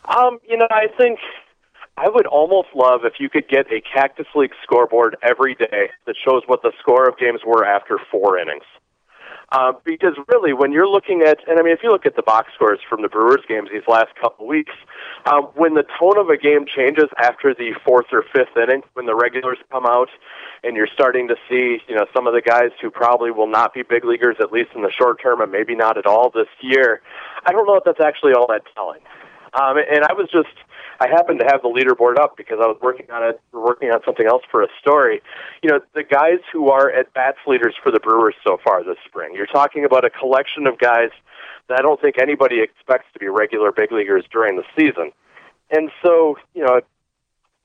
Um, 0.04 0.38
you 0.48 0.56
know, 0.56 0.68
I 0.70 0.87
think 0.96 1.18
I 1.98 2.09
would 2.11 2.26
almost 2.26 2.68
love 2.74 3.00
if 3.04 3.14
you 3.18 3.30
could 3.30 3.48
get 3.48 3.72
a 3.72 3.80
Cactus 3.80 4.26
League 4.35 4.52
scoreboard 4.62 5.16
every 5.22 5.54
day 5.54 5.90
that 6.06 6.14
shows 6.22 6.42
what 6.46 6.62
the 6.62 6.72
score 6.78 7.09
of 7.09 7.16
games 7.18 7.40
were 7.44 7.64
after 7.64 7.98
four 8.11 8.38
innings. 8.38 8.64
Uh, 9.52 9.72
because 9.85 10.14
really, 10.28 10.52
when 10.52 10.72
you're 10.72 10.88
looking 10.88 11.22
at, 11.22 11.38
and 11.48 11.59
I 11.59 11.62
mean, 11.62 11.72
if 11.72 11.78
you 11.82 11.90
look 11.90 12.04
at 12.04 12.16
the 12.16 12.22
box 12.22 12.52
scores 12.54 12.80
from 12.90 13.02
the 13.02 13.09
Brewers 13.09 13.42
games 13.48 13.68
these 13.72 13.87
last 13.87 14.09
couple 14.20 14.46
weeks, 14.46 14.74
um, 15.24 15.44
when 15.54 15.74
the 15.74 15.85
tone 15.98 16.18
of 16.18 16.28
a 16.28 16.37
game 16.37 16.66
changes 16.66 17.06
after 17.22 17.54
the 17.54 17.72
fourth 17.85 18.06
or 18.12 18.24
fifth 18.35 18.56
inning, 18.61 18.82
when 18.94 19.06
the 19.06 19.14
regulars 19.14 19.59
come 19.70 19.87
out, 19.87 20.09
and 20.64 20.74
you're 20.76 20.88
starting 20.92 21.28
to 21.28 21.37
see, 21.48 21.78
you 21.88 21.94
know, 21.94 22.06
some 22.12 22.26
of 22.26 22.35
the 22.35 22.42
guys 22.42 22.70
who 22.82 22.90
probably 22.90 23.30
will 23.30 23.46
not 23.46 23.72
be 23.72 23.82
big 23.82 24.04
leaguers 24.04 24.37
at 24.40 24.50
least 24.50 24.70
in 24.74 24.82
the 24.82 24.90
short 24.90 25.22
term, 25.22 25.40
and 25.40 25.52
maybe 25.52 25.76
not 25.76 25.96
at 25.96 26.06
all 26.06 26.28
this 26.28 26.48
year, 26.61 27.00
I 27.46 27.52
don't 27.52 27.66
know 27.66 27.76
if 27.76 27.85
that's 27.85 28.00
actually 28.00 28.32
all 28.32 28.48
that 28.48 28.62
telling. 28.74 29.00
Um, 29.54 29.78
and 29.78 30.04
I 30.04 30.12
was 30.12 30.28
just 30.30 30.52
I 31.00 31.09
happened 31.09 31.40
to 31.40 31.46
have 31.46 31.62
the 31.62 31.68
leaderboard 31.68 32.18
up 32.18 32.37
because 32.37 32.59
I 32.61 32.66
was 32.66 32.78
working 32.80 33.11
on 33.11 33.22
it, 33.22 33.40
working 33.52 33.90
on 33.90 34.00
something 34.04 34.26
else 34.26 34.42
for 34.50 34.62
a 34.62 34.68
story. 34.80 35.20
You 35.62 35.70
know, 35.70 35.80
the 35.94 36.02
guys 36.02 36.40
who 36.52 36.70
are 36.70 36.90
at 36.90 37.12
bats 37.12 37.38
leaders 37.46 37.74
for 37.82 37.92
the 37.92 38.00
Brewers 38.00 38.35
so 38.44 38.59
far 38.64 38.82
this 38.82 38.96
spring. 39.06 39.35
You're 39.35 39.46
talking 39.46 39.85
about 39.85 40.04
a 40.04 40.11
collection 40.11 40.66
of 40.66 40.78
guys 40.78 41.11
that 41.68 41.78
I 41.78 41.82
don't 41.82 42.00
think 42.00 42.16
anybody 42.20 42.61
expects 42.61 43.06
to 43.12 43.18
be 43.18 43.28
regular 43.28 43.72
big 43.72 43.92
leaguers 43.92 44.24
during 44.32 44.56
the 44.56 44.64
season. 44.76 45.12
And 45.70 45.90
so, 46.02 46.37
you 46.54 46.64
know, 46.64 46.80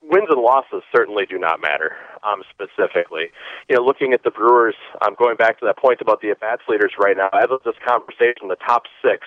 wins 0.02 0.26
and 0.28 0.40
losses 0.40 0.82
certainly 0.94 1.26
do 1.26 1.38
not 1.38 1.60
matter 1.60 1.96
um, 2.24 2.42
specifically. 2.50 3.30
You 3.68 3.76
know, 3.76 3.82
looking 3.82 4.12
at 4.12 4.24
the 4.24 4.30
Brewers, 4.30 4.74
I'm 5.00 5.10
um, 5.10 5.16
going 5.18 5.36
back 5.36 5.58
to 5.60 5.66
that 5.66 5.78
point 5.78 6.00
about 6.00 6.20
the 6.20 6.30
at 6.30 6.40
bats 6.40 6.62
leaders 6.68 6.92
right 6.98 7.16
now. 7.16 7.28
As 7.32 7.48
of 7.50 7.62
this 7.64 7.76
conversation, 7.86 8.48
the 8.48 8.56
top 8.56 8.84
six: 9.00 9.26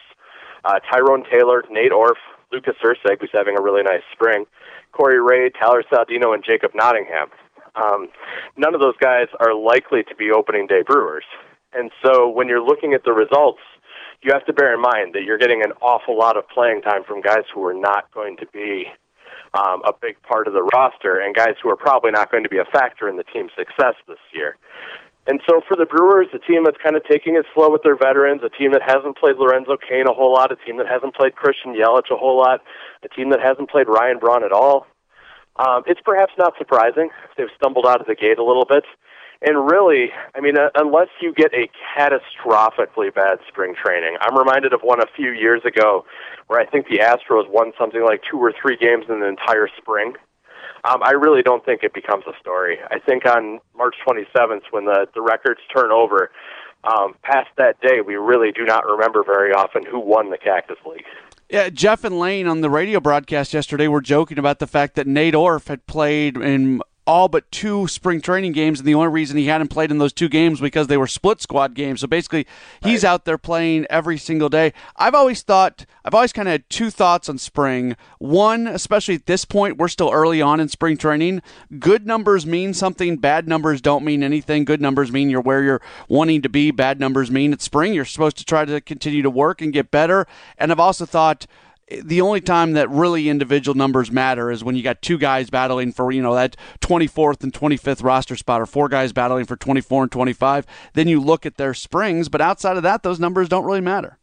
uh, 0.66 0.80
Tyrone 0.92 1.24
Taylor, 1.32 1.64
Nate 1.70 1.94
Orf, 1.94 2.18
Lucas 2.56 2.76
Erceg, 2.82 3.20
who's 3.20 3.30
having 3.34 3.58
a 3.58 3.62
really 3.62 3.84
nice 3.84 4.04
spring, 4.14 4.46
Corey 4.94 5.20
Ray, 5.20 5.50
Tyler 5.50 5.84
Saladino, 5.92 6.34
and 6.34 6.42
Jacob 6.42 6.72
Nottingham. 6.74 7.28
Um, 7.76 8.08
none 8.56 8.74
of 8.74 8.80
those 8.80 8.96
guys 9.02 9.28
are 9.42 9.54
likely 9.54 10.04
to 10.04 10.16
be 10.16 10.32
opening 10.32 10.66
day 10.66 10.82
Brewers. 10.88 11.26
And 11.74 11.92
so 12.02 12.30
when 12.30 12.48
you're 12.48 12.66
looking 12.66 12.94
at 12.94 13.04
the 13.04 13.12
results, 13.12 13.60
you 14.22 14.32
have 14.32 14.46
to 14.46 14.54
bear 14.54 14.74
in 14.74 14.82
mind 14.82 15.14
that 15.14 15.24
you're 15.24 15.38
getting 15.38 15.62
an 15.64 15.74
awful 15.82 16.18
lot 16.18 16.38
of 16.38 16.48
playing 16.48 16.82
time 16.82 17.04
from 17.04 17.20
guys 17.20 17.44
who 17.54 17.66
are 17.66 17.74
not 17.74 18.10
going 18.14 18.38
to 18.38 18.48
be 18.54 18.86
um, 19.54 19.82
a 19.84 19.92
big 20.02 20.16
part 20.22 20.48
of 20.48 20.54
the 20.54 20.64
roster 20.64 21.20
and 21.20 21.36
guys 21.36 21.56
who 21.62 21.70
are 21.70 21.76
probably 21.76 22.12
not 22.12 22.32
going 22.32 22.44
to 22.44 22.50
be 22.50 22.58
a 22.58 22.66
factor 22.72 23.10
in 23.10 23.18
the 23.18 23.24
team's 23.24 23.52
success 23.58 23.96
this 24.08 24.24
year. 24.34 24.56
And 25.28 25.42
so 25.50 25.62
for 25.68 25.76
the 25.76 25.86
Brewers, 25.86 26.28
a 26.34 26.40
team 26.40 26.64
that's 26.66 26.78
kind 26.84 26.96
of 26.96 27.04
taking 27.10 27.36
it 27.36 27.46
slow 27.54 27.72
with 27.72 27.82
their 27.82 27.98
veterans, 27.98 28.42
a 28.46 28.50
team 28.50 28.72
that 28.74 28.82
hasn't 28.86 29.18
played 29.18 29.38
Lorenzo 29.38 29.76
Cain 29.78 30.06
a 30.08 30.14
whole 30.14 30.34
lot, 30.34 30.52
a 30.52 30.56
team 30.56 30.78
that 30.78 30.88
hasn't 30.88 31.16
played 31.16 31.36
Christian 31.36 31.74
Yelich 31.74 32.12
a 32.12 32.16
whole 32.16 32.38
lot, 32.38 32.62
a 33.04 33.10
team 33.10 33.32
that 33.32 33.42
hasn't 33.42 33.70
played 33.70 33.88
Ryan 33.90 34.20
Braun 34.20 34.44
at 34.44 34.52
all. 34.52 34.86
Um, 35.56 35.84
it's 35.88 36.02
perhaps 36.04 36.34
not 36.38 36.54
surprising. 36.58 37.10
They've 37.38 37.54
stumbled 37.56 37.88
out 37.88 38.02
of 38.02 38.08
the 38.08 38.16
gate 38.16 38.38
a 38.38 38.44
little 38.44 38.66
bit. 38.66 38.84
And 39.42 39.70
really, 39.70 40.12
I 40.34 40.42
mean, 40.42 40.58
uh, 40.58 40.70
unless 40.76 41.10
you 41.22 41.34
get 41.34 41.52
a 41.54 41.70
catastrophically 41.98 43.14
bad 43.14 43.40
spring 43.48 43.74
training, 43.76 44.18
I'm 44.22 44.38
reminded 44.38 44.74
of 44.74 44.82
one 44.82 45.02
a 45.02 45.08
few 45.16 45.32
years 45.32 45.62
ago 45.66 46.06
where 46.48 46.60
I 46.60 46.66
think 46.66 46.88
the 46.88 47.00
Astros 47.00 47.50
won 47.50 47.72
something 47.78 48.04
like 48.04 48.22
two 48.30 48.38
or 48.38 48.54
three 48.60 48.78
games 48.78 49.06
in 49.10 49.20
the 49.20 49.28
entire 49.28 49.68
spring. 49.78 50.14
Um, 50.88 51.02
I 51.04 51.12
really 51.12 51.42
don't 51.42 51.66
think 51.66 51.84
it 51.84 51.94
becomes 51.94 52.26
a 52.28 52.38
story. 52.40 52.78
I 52.92 53.00
think 53.00 53.26
on 53.26 53.60
March 53.76 53.96
27th, 54.08 54.62
when 54.72 54.86
the, 54.86 55.08
the 55.16 55.22
records 55.22 55.62
turn 55.76 55.92
over, 55.92 56.32
um, 56.84 57.16
past 57.24 57.50
that 57.58 57.82
day, 57.82 58.02
we 58.06 58.16
really 58.16 58.52
do 58.52 58.64
not 58.64 58.86
remember 58.86 59.24
very 59.24 59.52
often 59.52 59.84
who 59.86 60.00
won 60.00 60.30
the 60.30 60.38
Cactus 60.38 60.78
League. 60.86 61.06
Yeah, 61.50 61.70
Jeff 61.70 62.04
and 62.04 62.20
Lane 62.20 62.48
on 62.48 62.62
the 62.62 62.70
radio 62.70 63.00
broadcast 63.00 63.54
yesterday 63.54 63.88
were 63.88 64.02
joking 64.02 64.38
about 64.38 64.60
the 64.60 64.68
fact 64.68 64.96
that 64.96 65.08
Nate 65.08 65.36
Orf 65.36 65.68
had 65.68 65.86
played 65.88 66.38
in 66.38 66.82
all 67.08 67.28
but 67.28 67.50
two 67.52 67.88
spring 67.88 68.22
training 68.22 68.52
games, 68.52 68.80
and 68.80 68.88
the 68.88 68.96
only 68.96 69.10
reason 69.10 69.38
he 69.38 69.46
hadn't 69.46 69.68
played 69.70 69.92
in 69.92 69.98
those 69.98 70.14
two 70.14 70.30
games 70.30 70.60
because 70.60 70.88
they 70.88 70.98
were 70.98 71.08
split 71.08 71.42
squad 71.42 71.74
games. 71.74 72.02
So 72.02 72.08
basically, 72.08 72.48
he's 72.82 73.04
right. 73.04 73.12
out 73.12 73.26
there 73.26 73.38
playing 73.38 73.86
every 73.90 74.18
single 74.18 74.50
day. 74.50 74.74
I've 74.96 75.16
always 75.16 75.42
thought, 75.42 75.86
I've 76.04 76.14
always 76.14 76.34
kind 76.34 76.48
of 76.48 76.52
had 76.52 76.70
two 76.70 76.90
thoughts 76.90 77.30
on 77.30 77.38
spring. 77.38 77.96
One, 78.20 78.68
especially 78.68 79.16
at 79.16 79.26
this 79.26 79.46
point, 79.46 79.78
we're 79.78 79.88
still 79.88 80.12
early 80.12 80.42
on 80.42 80.60
in 80.60 80.68
spring 80.68 80.98
training. 80.98 81.42
Good 81.80 82.08
numbers 82.08 82.46
mean 82.46 82.74
something. 82.74 83.18
Bad 83.18 83.48
numbers 83.48 83.82
don't 83.82 84.06
mean 84.06 84.24
anything. 84.24 84.66
Good 84.66 84.82
numbers 84.82 85.12
mean 85.12 85.30
you're 85.30 85.42
where 85.42 85.64
you're 85.64 85.82
wanting 86.08 86.42
to 86.42 86.50
be. 86.50 86.72
Bad 86.72 87.00
numbers 87.00 87.30
mean 87.30 87.54
it's 87.54 87.66
spring. 87.66 87.94
You're 87.94 88.06
supposed 88.06 88.38
to 88.38 88.46
try 88.46 88.66
to 88.66 88.82
continue 88.82 89.22
to 89.22 89.30
work 89.30 89.62
and 89.62 89.72
get 89.72 89.92
better. 89.92 90.26
And 90.58 90.72
I've 90.72 90.80
also 90.80 91.06
thought 91.06 91.46
the 91.88 92.22
only 92.22 92.42
time 92.42 92.74
that 92.74 92.90
really 92.90 93.30
individual 93.30 93.76
numbers 93.76 94.12
matter 94.12 94.50
is 94.50 94.64
when 94.64 94.76
you 94.76 94.82
got 94.82 95.02
two 95.02 95.18
guys 95.18 95.50
battling 95.50 95.92
for 95.92 96.12
you 96.12 96.22
know 96.22 96.34
that 96.34 96.56
24th 96.82 97.44
and 97.44 97.54
25th 97.54 98.04
roster 98.04 98.36
spot 98.36 98.62
or 98.62 98.66
four 98.66 98.90
guys 98.90 99.14
battling 99.14 99.46
for 99.46 99.56
24 99.56 100.04
and 100.04 100.12
25 100.12 100.66
then 100.94 101.08
you 101.08 101.20
look 101.20 101.46
at 101.46 101.58
their 101.58 101.74
springs 101.74 102.30
but 102.30 102.42
outside 102.42 102.78
of 102.78 102.84
that 102.84 103.04
those 103.04 103.20
numbers 103.20 103.50
don't 103.50 103.66
really 103.66 103.82
matter. 103.82 104.18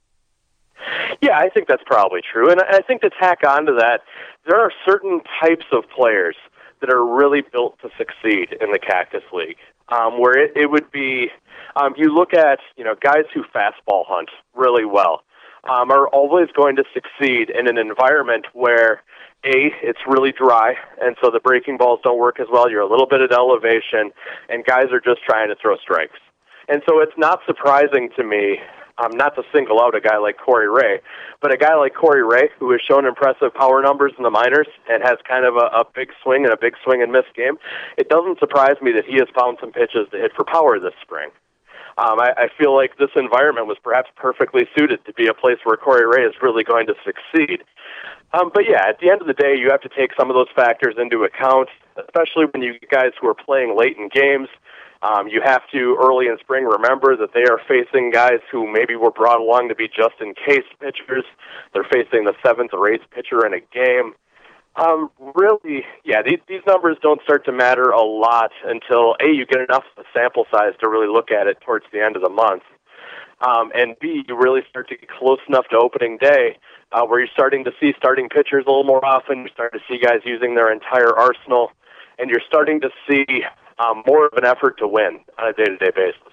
Yeah 1.20 1.38
i 1.38 1.48
think 1.48 1.68
that's 1.68 1.85
probably 1.87 2.20
true. 2.20 2.51
And 2.51 2.61
i 2.62 2.81
think 2.81 3.03
to 3.03 3.11
tack 3.11 3.40
on 3.46 3.66
to 3.66 3.72
that 3.75 4.01
there 4.46 4.59
are 4.59 4.72
certain 4.85 5.20
types 5.40 5.66
of 5.72 5.85
players 5.88 6.37
that 6.81 6.90
are 6.90 7.05
really 7.05 7.42
built 7.42 7.79
to 7.81 7.90
succeed 7.96 8.57
in 8.61 8.72
the 8.72 8.79
cactus 8.79 9.22
league 9.33 9.59
um, 9.88 10.20
where 10.20 10.37
it, 10.37 10.53
it 10.57 10.70
would 10.70 10.90
be 10.90 11.29
um, 11.77 11.94
you 11.96 12.12
look 12.12 12.35
at 12.35 12.59
you 12.77 12.83
know 12.83 12.96
guys 13.01 13.25
who 13.33 13.44
fastball 13.55 14.05
hunt 14.09 14.31
really 14.55 14.85
well 14.85 15.22
um, 15.68 15.90
are 15.90 16.09
always 16.09 16.48
going 16.55 16.77
to 16.77 16.85
succeed 16.92 17.51
in 17.51 17.68
an 17.68 17.79
environment 17.79 18.46
where 18.53 19.03
a 19.44 19.75
it's 19.83 19.98
really 20.07 20.33
dry 20.33 20.75
and 21.01 21.16
so 21.22 21.31
the 21.31 21.40
breaking 21.40 21.77
balls 21.77 21.98
don't 22.05 22.18
work 22.18 22.38
as 22.38 22.46
well 22.51 22.70
you're 22.70 22.81
a 22.81 22.88
little 22.88 23.07
bit 23.07 23.20
at 23.20 23.33
elevation 23.33 24.12
and 24.48 24.64
guys 24.64 24.87
are 24.92 25.01
just 25.01 25.20
trying 25.25 25.48
to 25.48 25.57
throw 25.61 25.77
strikes 25.79 26.18
and 26.68 26.81
so 26.88 27.01
it's 27.01 27.16
not 27.18 27.40
surprising 27.46 28.09
to 28.16 28.22
me 28.22 28.59
um, 28.98 29.16
not 29.16 29.35
to 29.37 29.42
single 29.53 29.81
out 29.81 29.96
a 29.96 30.01
guy 30.01 30.18
like 30.18 30.37
Corey 30.38 30.68
Ray, 30.68 31.01
but 31.40 31.53
a 31.53 31.57
guy 31.57 31.75
like 31.75 31.94
Corey 31.94 32.22
Ray, 32.22 32.51
who 32.59 32.70
has 32.72 32.81
shown 32.87 33.07
impressive 33.07 33.55
power 33.55 33.83
numbers 33.83 34.12
in 34.16 34.22
the 34.22 34.31
minors 34.31 34.68
and 34.88 35.03
has 35.03 35.16
kind 35.27 35.44
of 35.44 35.57
a, 35.57 35.66
a 35.81 35.85
big 35.94 36.11
swing 36.22 36.44
and 36.44 36.53
a 36.53 36.59
big 36.61 36.75
swing 36.85 37.03
and 37.03 37.11
miss 37.11 37.25
game, 37.35 37.57
it 37.96 38.09
doesn't 38.09 38.38
surprise 38.38 38.77
me 38.83 38.92
that 38.92 39.05
he 39.05 39.14
has 39.14 39.29
found 39.35 39.59
some 39.61 39.72
pitches 39.72 40.09
to 40.12 40.18
hit 40.18 40.33
for 40.37 40.44
power 40.44 40.79
this 40.79 40.94
spring. 41.01 41.31
Um, 41.99 42.21
I, 42.21 42.33
I 42.37 42.49
feel 42.59 42.75
like 42.75 42.97
this 42.99 43.11
environment 43.17 43.67
was 43.67 43.77
perhaps 43.83 44.11
perfectly 44.17 44.67
suited 44.77 45.05
to 45.05 45.13
be 45.13 45.27
a 45.27 45.35
place 45.35 45.59
where 45.65 45.77
Corey 45.77 46.07
Ray 46.07 46.25
is 46.25 46.35
really 46.43 46.65
going 46.65 46.87
to 46.87 46.95
succeed. 47.05 47.65
Um, 48.33 48.51
but 48.53 48.65
yeah, 48.69 48.89
at 48.89 48.99
the 49.01 49.11
end 49.11 49.21
of 49.21 49.27
the 49.27 49.35
day, 49.35 49.55
you 49.57 49.69
have 49.71 49.83
to 49.83 49.91
take 49.91 50.13
some 50.19 50.31
of 50.31 50.35
those 50.35 50.49
factors 50.57 50.95
into 50.99 51.25
account, 51.25 51.69
especially 51.97 52.47
when 52.53 52.63
you 52.63 52.79
guys 52.91 53.13
who 53.21 53.29
are 53.29 53.35
playing 53.35 53.77
late 53.77 53.97
in 53.99 54.09
games. 54.09 54.49
Um, 55.03 55.27
you 55.27 55.43
have 55.45 55.63
to 55.73 55.99
early 56.01 56.29
in 56.29 56.39
spring 56.39 56.65
remember 56.65 57.17
that 57.17 57.35
they 57.35 57.43
are 57.43 57.61
facing 57.67 58.11
guys 58.11 58.39
who 58.51 58.71
maybe 58.71 58.95
were 58.95 59.11
brought 59.11 59.41
along 59.41 59.69
to 59.69 59.75
be 59.75 59.89
just 59.89 60.15
in 60.21 60.33
case 60.35 60.65
pitchers. 60.81 61.25
They're 61.75 61.85
facing 61.93 62.25
the 62.25 62.35
seventh 62.43 62.71
or 62.73 62.89
eighth 62.89 63.11
pitcher 63.11 63.45
in 63.45 63.53
a 63.53 63.61
game. 63.61 64.15
Um, 64.75 65.11
really, 65.35 65.85
yeah, 66.05 66.23
these, 66.23 66.39
these 66.49 66.63
numbers 66.67 66.97
don't 67.03 67.21
start 67.23 67.45
to 67.45 67.53
matter 67.53 67.91
a 67.91 68.03
lot 68.03 68.53
until 68.65 69.17
A, 69.21 69.29
you 69.29 69.45
get 69.45 69.61
enough 69.61 69.85
sample 70.15 70.47
size 70.51 70.73
to 70.81 70.89
really 70.89 71.09
look 71.09 71.31
at 71.31 71.47
it 71.47 71.61
towards 71.61 71.85
the 71.93 72.03
end 72.03 72.17
of 72.17 72.23
the 72.23 72.31
month. 72.31 72.63
Um, 73.47 73.71
and 73.75 73.97
B, 74.01 74.25
you 74.27 74.37
really 74.37 74.63
start 74.71 74.89
to 74.89 74.97
get 74.97 75.11
close 75.11 75.41
enough 75.49 75.67
to 75.71 75.77
opening 75.77 76.17
day 76.17 76.57
uh, 76.93 77.05
where 77.05 77.19
you're 77.19 77.29
starting 77.35 77.65
to 77.65 77.73
see 77.81 77.93
starting 77.99 78.29
pitchers 78.29 78.65
a 78.67 78.71
little 78.71 78.85
more 78.85 79.05
often. 79.05 79.41
You're 79.41 79.51
starting 79.53 79.81
to 79.81 79.93
see 79.93 80.01
guys 80.01 80.21
using 80.25 80.55
their 80.55 80.73
entire 80.73 81.15
arsenal, 81.19 81.73
and 82.19 82.31
you're 82.31 82.43
starting 82.47 82.81
to 82.81 82.91
see 83.09 83.43
um, 83.79 84.03
more 84.07 84.27
of 84.27 84.33
an 84.35 84.47
effort 84.47 84.79
to 84.79 84.89
win 84.89 85.21
on 85.39 85.49
a 85.49 85.53
day 85.53 85.65
to 85.65 85.77
day 85.77 85.91
basis 85.95 86.32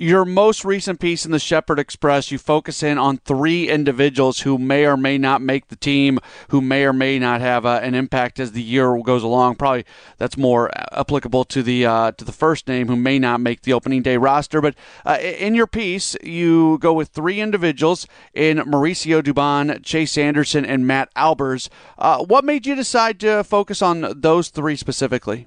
your 0.00 0.24
most 0.24 0.64
recent 0.64 0.98
piece 0.98 1.26
in 1.26 1.30
the 1.30 1.38
Shepherd 1.38 1.78
Express, 1.78 2.30
you 2.30 2.38
focus 2.38 2.82
in 2.82 2.96
on 2.96 3.18
three 3.18 3.68
individuals 3.68 4.40
who 4.40 4.56
may 4.56 4.86
or 4.86 4.96
may 4.96 5.18
not 5.18 5.42
make 5.42 5.68
the 5.68 5.76
team, 5.76 6.18
who 6.48 6.62
may 6.62 6.84
or 6.84 6.94
may 6.94 7.18
not 7.18 7.42
have 7.42 7.66
uh, 7.66 7.80
an 7.82 7.94
impact 7.94 8.40
as 8.40 8.52
the 8.52 8.62
year 8.62 8.98
goes 9.02 9.22
along. 9.22 9.56
Probably 9.56 9.84
that's 10.16 10.38
more 10.38 10.70
applicable 10.92 11.44
to 11.44 11.62
the 11.62 11.84
uh, 11.84 12.12
to 12.12 12.24
the 12.24 12.32
first 12.32 12.66
name, 12.66 12.88
who 12.88 12.96
may 12.96 13.18
not 13.18 13.42
make 13.42 13.60
the 13.60 13.74
opening 13.74 14.00
day 14.00 14.16
roster. 14.16 14.62
But 14.62 14.74
uh, 15.04 15.18
in 15.20 15.54
your 15.54 15.66
piece, 15.66 16.16
you 16.22 16.78
go 16.78 16.94
with 16.94 17.10
three 17.10 17.38
individuals 17.38 18.06
in 18.32 18.56
Mauricio 18.58 19.22
Dubon, 19.22 19.84
Chase 19.84 20.16
Anderson, 20.16 20.64
and 20.64 20.86
Matt 20.86 21.12
Albers. 21.14 21.68
Uh, 21.98 22.24
what 22.24 22.42
made 22.42 22.64
you 22.64 22.74
decide 22.74 23.20
to 23.20 23.44
focus 23.44 23.82
on 23.82 24.14
those 24.16 24.48
three 24.48 24.76
specifically? 24.76 25.46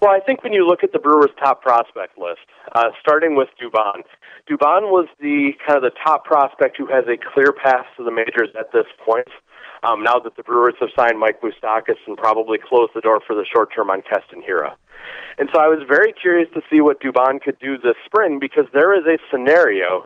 Well, 0.00 0.10
I 0.10 0.20
think 0.20 0.42
when 0.42 0.52
you 0.52 0.66
look 0.66 0.84
at 0.84 0.92
the 0.92 0.98
Brewers' 0.98 1.30
top 1.38 1.62
prospect 1.62 2.18
list, 2.18 2.40
uh, 2.74 2.90
starting 3.00 3.36
with 3.36 3.48
Dubon, 3.60 4.02
Dubon 4.48 4.90
was 4.90 5.08
the 5.20 5.52
kind 5.66 5.76
of 5.76 5.82
the 5.82 5.96
top 6.04 6.24
prospect 6.24 6.76
who 6.76 6.86
has 6.86 7.04
a 7.08 7.16
clear 7.16 7.52
path 7.52 7.86
to 7.96 8.04
the 8.04 8.10
majors 8.10 8.50
at 8.58 8.72
this 8.72 8.86
point. 9.04 9.28
Um, 9.82 10.02
now 10.02 10.18
that 10.18 10.36
the 10.36 10.42
Brewers 10.42 10.74
have 10.80 10.88
signed 10.96 11.18
Mike 11.18 11.42
Moustakas 11.42 11.98
and 12.06 12.16
probably 12.16 12.58
closed 12.58 12.92
the 12.94 13.00
door 13.00 13.20
for 13.24 13.36
the 13.36 13.44
short 13.44 13.72
term 13.74 13.90
on 13.90 14.02
Keston 14.02 14.42
Hiura. 14.42 14.74
And 15.38 15.48
so 15.52 15.60
I 15.60 15.68
was 15.68 15.80
very 15.86 16.12
curious 16.12 16.48
to 16.54 16.62
see 16.70 16.80
what 16.80 17.00
Dubon 17.00 17.40
could 17.40 17.58
do 17.58 17.76
this 17.76 17.94
spring 18.06 18.38
because 18.40 18.64
there 18.72 18.94
is 18.94 19.04
a 19.06 19.18
scenario 19.30 20.04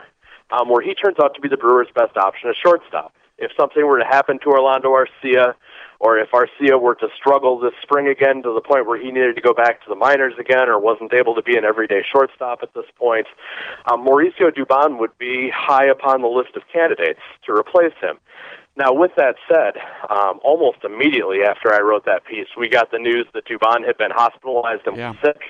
um, 0.51 0.69
where 0.69 0.81
he 0.83 0.93
turns 0.93 1.17
out 1.23 1.33
to 1.35 1.41
be 1.41 1.47
the 1.47 1.57
Brewers' 1.57 1.87
best 1.95 2.17
option 2.17 2.49
at 2.49 2.55
shortstop. 2.61 3.13
If 3.41 3.51
something 3.59 3.85
were 3.85 3.99
to 3.99 4.05
happen 4.05 4.39
to 4.43 4.49
Orlando 4.49 4.89
Arcia, 4.89 5.55
or 5.99 6.17
if 6.17 6.29
Arcia 6.31 6.79
were 6.79 6.95
to 6.95 7.07
struggle 7.15 7.59
this 7.59 7.73
spring 7.81 8.07
again 8.07 8.41
to 8.43 8.53
the 8.53 8.61
point 8.61 8.87
where 8.87 8.99
he 8.99 9.11
needed 9.11 9.35
to 9.35 9.41
go 9.41 9.53
back 9.53 9.83
to 9.83 9.89
the 9.89 9.95
minors 9.95 10.33
again 10.39 10.69
or 10.69 10.79
wasn't 10.79 11.13
able 11.13 11.35
to 11.35 11.41
be 11.41 11.57
an 11.57 11.65
everyday 11.65 12.01
shortstop 12.11 12.59
at 12.63 12.73
this 12.73 12.85
point, 12.97 13.27
um, 13.91 14.05
Mauricio 14.05 14.49
Dubon 14.49 14.99
would 14.99 15.17
be 15.17 15.51
high 15.53 15.85
upon 15.85 16.21
the 16.21 16.27
list 16.27 16.55
of 16.55 16.63
candidates 16.71 17.19
to 17.45 17.53
replace 17.53 17.93
him. 18.01 18.17
Now, 18.77 18.93
with 18.93 19.11
that 19.17 19.35
said, 19.47 19.81
um, 20.09 20.39
almost 20.43 20.83
immediately 20.83 21.39
after 21.43 21.73
I 21.73 21.81
wrote 21.81 22.05
that 22.05 22.25
piece, 22.25 22.47
we 22.57 22.69
got 22.69 22.89
the 22.91 22.99
news 22.99 23.27
that 23.33 23.45
Dubon 23.45 23.85
had 23.85 23.97
been 23.97 24.11
hospitalized 24.11 24.87
and 24.87 24.97
yeah. 24.97 25.13
sick. 25.23 25.41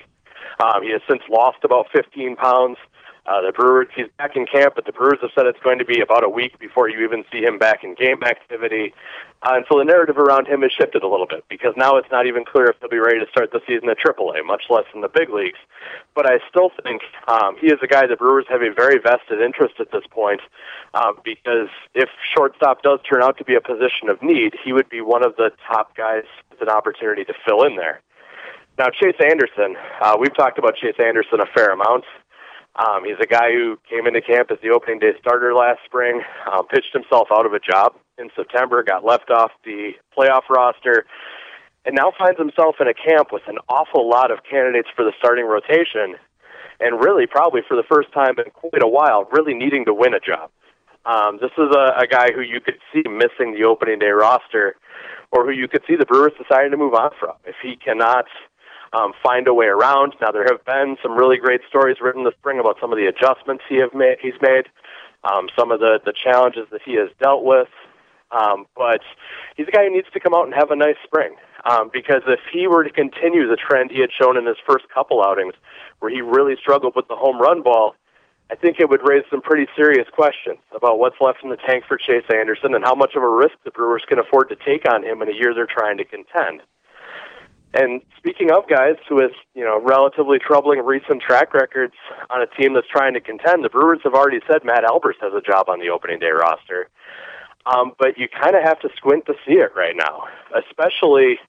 Um, 0.59 0.83
he 0.83 0.91
has 0.91 1.01
since 1.09 1.21
lost 1.29 1.59
about 1.63 1.87
15 1.93 2.35
pounds. 2.35 2.77
Uh, 3.25 3.39
the 3.41 3.51
Brewers, 3.51 3.87
he's 3.95 4.07
back 4.17 4.35
in 4.35 4.47
camp, 4.47 4.73
but 4.73 4.85
the 4.85 4.91
Brewers 4.91 5.19
have 5.21 5.29
said 5.35 5.45
it's 5.45 5.59
going 5.63 5.77
to 5.77 5.85
be 5.85 6.01
about 6.01 6.23
a 6.23 6.29
week 6.29 6.57
before 6.57 6.89
you 6.89 7.03
even 7.03 7.23
see 7.31 7.41
him 7.41 7.59
back 7.59 7.83
in 7.83 7.93
game 7.93 8.23
activity. 8.23 8.93
Uh, 9.43 9.53
and 9.55 9.65
so 9.69 9.77
the 9.77 9.85
narrative 9.85 10.17
around 10.17 10.47
him 10.47 10.63
has 10.63 10.71
shifted 10.71 11.03
a 11.03 11.07
little 11.07 11.27
bit 11.27 11.43
because 11.47 11.73
now 11.77 11.97
it's 11.97 12.09
not 12.11 12.25
even 12.25 12.43
clear 12.43 12.65
if 12.65 12.75
he'll 12.79 12.89
be 12.89 12.97
ready 12.97 13.19
to 13.19 13.29
start 13.29 13.51
the 13.51 13.61
season 13.67 13.89
at 13.89 13.97
AAA, 13.99 14.43
much 14.43 14.63
less 14.71 14.85
in 14.95 15.01
the 15.01 15.07
big 15.07 15.29
leagues. 15.29 15.59
But 16.15 16.25
I 16.25 16.39
still 16.49 16.71
think 16.83 17.03
um, 17.27 17.57
he 17.61 17.67
is 17.67 17.77
a 17.83 17.87
guy 17.87 18.07
the 18.07 18.15
Brewers 18.15 18.45
have 18.49 18.63
a 18.63 18.73
very 18.73 18.97
vested 18.97 19.39
interest 19.39 19.75
at 19.79 19.91
this 19.91 20.03
point 20.09 20.41
um, 20.95 21.19
because 21.23 21.69
if 21.93 22.09
shortstop 22.35 22.81
does 22.81 22.99
turn 23.07 23.21
out 23.21 23.37
to 23.37 23.45
be 23.45 23.53
a 23.53 23.61
position 23.61 24.09
of 24.09 24.21
need, 24.23 24.55
he 24.63 24.73
would 24.73 24.89
be 24.89 25.01
one 25.01 25.23
of 25.23 25.35
the 25.35 25.51
top 25.67 25.95
guys 25.95 26.25
with 26.49 26.61
an 26.61 26.69
opportunity 26.69 27.23
to 27.25 27.33
fill 27.45 27.63
in 27.63 27.75
there. 27.75 28.01
Now, 28.79 28.89
Chase 28.89 29.15
Anderson, 29.23 29.75
uh, 30.01 30.17
we've 30.19 30.35
talked 30.35 30.57
about 30.57 30.75
Chase 30.75 30.95
Anderson 30.97 31.39
a 31.39 31.45
fair 31.45 31.69
amount. 31.69 32.03
Um, 32.75 33.03
he's 33.03 33.19
a 33.21 33.27
guy 33.27 33.51
who 33.51 33.77
came 33.89 34.07
into 34.07 34.21
camp 34.21 34.49
as 34.49 34.57
the 34.63 34.69
opening 34.69 34.99
day 34.99 35.11
starter 35.19 35.53
last 35.53 35.79
spring, 35.85 36.21
um, 36.51 36.67
pitched 36.67 36.93
himself 36.93 37.27
out 37.33 37.45
of 37.45 37.53
a 37.53 37.59
job 37.59 37.95
in 38.17 38.29
September, 38.35 38.81
got 38.81 39.03
left 39.03 39.29
off 39.29 39.51
the 39.65 39.91
playoff 40.17 40.47
roster, 40.49 41.05
and 41.85 41.95
now 41.95 42.13
finds 42.17 42.39
himself 42.39 42.75
in 42.79 42.87
a 42.87 42.93
camp 42.93 43.29
with 43.31 43.43
an 43.47 43.57
awful 43.67 44.07
lot 44.07 44.31
of 44.31 44.39
candidates 44.49 44.87
for 44.95 45.03
the 45.03 45.11
starting 45.17 45.45
rotation, 45.45 46.15
and 46.79 47.03
really, 47.03 47.27
probably 47.27 47.61
for 47.67 47.75
the 47.75 47.83
first 47.83 48.11
time 48.13 48.35
in 48.39 48.49
quite 48.51 48.81
a 48.81 48.87
while, 48.87 49.27
really 49.31 49.53
needing 49.53 49.85
to 49.85 49.93
win 49.93 50.13
a 50.13 50.19
job. 50.19 50.49
Um, 51.05 51.39
this 51.41 51.51
is 51.57 51.75
a, 51.75 52.03
a 52.03 52.07
guy 52.07 52.31
who 52.31 52.41
you 52.41 52.61
could 52.61 52.77
see 52.93 53.03
missing 53.09 53.53
the 53.53 53.65
opening 53.65 53.99
day 53.99 54.11
roster, 54.11 54.75
or 55.31 55.45
who 55.45 55.51
you 55.51 55.67
could 55.67 55.81
see 55.87 55.95
the 55.95 56.05
Brewers 56.05 56.33
deciding 56.37 56.71
to 56.71 56.77
move 56.77 56.93
on 56.93 57.11
from 57.19 57.35
if 57.45 57.55
he 57.61 57.75
cannot 57.75 58.25
um, 58.93 59.13
find 59.23 59.47
a 59.47 59.53
way 59.53 59.67
around. 59.67 60.15
Now 60.21 60.31
there 60.31 60.45
have 60.49 60.63
been 60.65 60.97
some 61.01 61.13
really 61.13 61.37
great 61.37 61.61
stories 61.67 61.97
written 62.01 62.23
this 62.23 62.33
spring 62.39 62.59
about 62.59 62.77
some 62.79 62.91
of 62.91 62.97
the 62.97 63.07
adjustments 63.07 63.63
he 63.67 63.77
have 63.77 63.93
made. 63.93 64.17
He's 64.21 64.39
made 64.41 64.67
um, 65.23 65.49
some 65.57 65.71
of 65.71 65.79
the 65.79 65.99
the 66.03 66.13
challenges 66.13 66.67
that 66.71 66.81
he 66.83 66.95
has 66.95 67.09
dealt 67.21 67.43
with. 67.43 67.69
Um, 68.31 68.65
but 68.77 69.01
he's 69.57 69.67
a 69.67 69.71
guy 69.71 69.83
who 69.83 69.91
needs 69.93 70.07
to 70.13 70.19
come 70.19 70.33
out 70.33 70.45
and 70.45 70.53
have 70.53 70.71
a 70.71 70.75
nice 70.75 70.95
spring. 71.03 71.35
Um, 71.69 71.91
because 71.93 72.23
if 72.27 72.39
he 72.51 72.67
were 72.67 72.83
to 72.83 72.89
continue 72.89 73.47
the 73.47 73.57
trend 73.57 73.91
he 73.91 73.99
had 73.99 74.09
shown 74.11 74.37
in 74.37 74.45
his 74.45 74.57
first 74.65 74.85
couple 74.89 75.23
outings, 75.23 75.53
where 75.99 76.09
he 76.09 76.21
really 76.21 76.55
struggled 76.55 76.95
with 76.95 77.07
the 77.07 77.15
home 77.15 77.39
run 77.39 77.61
ball, 77.61 77.95
I 78.49 78.55
think 78.55 78.79
it 78.79 78.89
would 78.89 79.07
raise 79.07 79.23
some 79.29 79.41
pretty 79.41 79.67
serious 79.75 80.07
questions 80.11 80.57
about 80.75 80.97
what's 80.97 81.15
left 81.21 81.43
in 81.43 81.49
the 81.49 81.57
tank 81.57 81.85
for 81.87 81.97
Chase 81.97 82.25
Anderson 82.33 82.73
and 82.73 82.83
how 82.83 82.95
much 82.95 83.15
of 83.15 83.23
a 83.23 83.29
risk 83.29 83.55
the 83.63 83.71
Brewers 83.71 84.03
can 84.07 84.19
afford 84.19 84.49
to 84.49 84.55
take 84.55 84.89
on 84.91 85.03
him 85.03 85.21
in 85.21 85.29
a 85.29 85.33
year 85.33 85.53
they're 85.53 85.67
trying 85.67 85.97
to 85.97 86.05
contend. 86.05 86.61
And 87.73 88.01
speaking 88.17 88.51
of 88.51 88.67
guys 88.67 88.95
with, 89.09 89.31
you 89.55 89.63
know, 89.63 89.79
relatively 89.81 90.39
troubling 90.39 90.83
recent 90.83 91.21
track 91.21 91.53
records 91.53 91.93
on 92.29 92.41
a 92.41 92.47
team 92.47 92.73
that's 92.73 92.87
trying 92.87 93.13
to 93.13 93.21
contend, 93.21 93.63
the 93.63 93.69
Brewers 93.69 93.99
have 94.03 94.13
already 94.13 94.39
said 94.45 94.65
Matt 94.65 94.83
Albers 94.83 95.15
has 95.21 95.33
a 95.33 95.41
job 95.41 95.69
on 95.69 95.79
the 95.79 95.89
opening 95.89 96.19
day 96.19 96.31
roster. 96.31 96.89
Um, 97.65 97.93
but 97.97 98.17
you 98.17 98.27
kind 98.27 98.55
of 98.55 98.63
have 98.63 98.79
to 98.81 98.89
squint 98.97 99.25
to 99.27 99.33
see 99.45 99.53
it 99.53 99.71
right 99.75 99.95
now, 99.95 100.23
especially, 100.55 101.39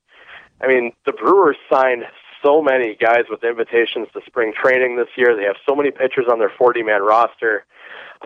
I 0.60 0.68
mean, 0.68 0.92
the 1.06 1.12
Brewers 1.12 1.56
signed 1.72 2.04
so 2.44 2.62
many 2.62 2.94
guys 2.94 3.24
with 3.30 3.42
invitations 3.44 4.08
to 4.12 4.20
spring 4.26 4.52
training 4.52 4.96
this 4.96 5.08
year. 5.16 5.36
They 5.36 5.44
have 5.44 5.56
so 5.68 5.74
many 5.74 5.90
pitchers 5.90 6.26
on 6.30 6.38
their 6.38 6.52
40 6.56 6.82
man 6.82 7.02
roster. 7.02 7.64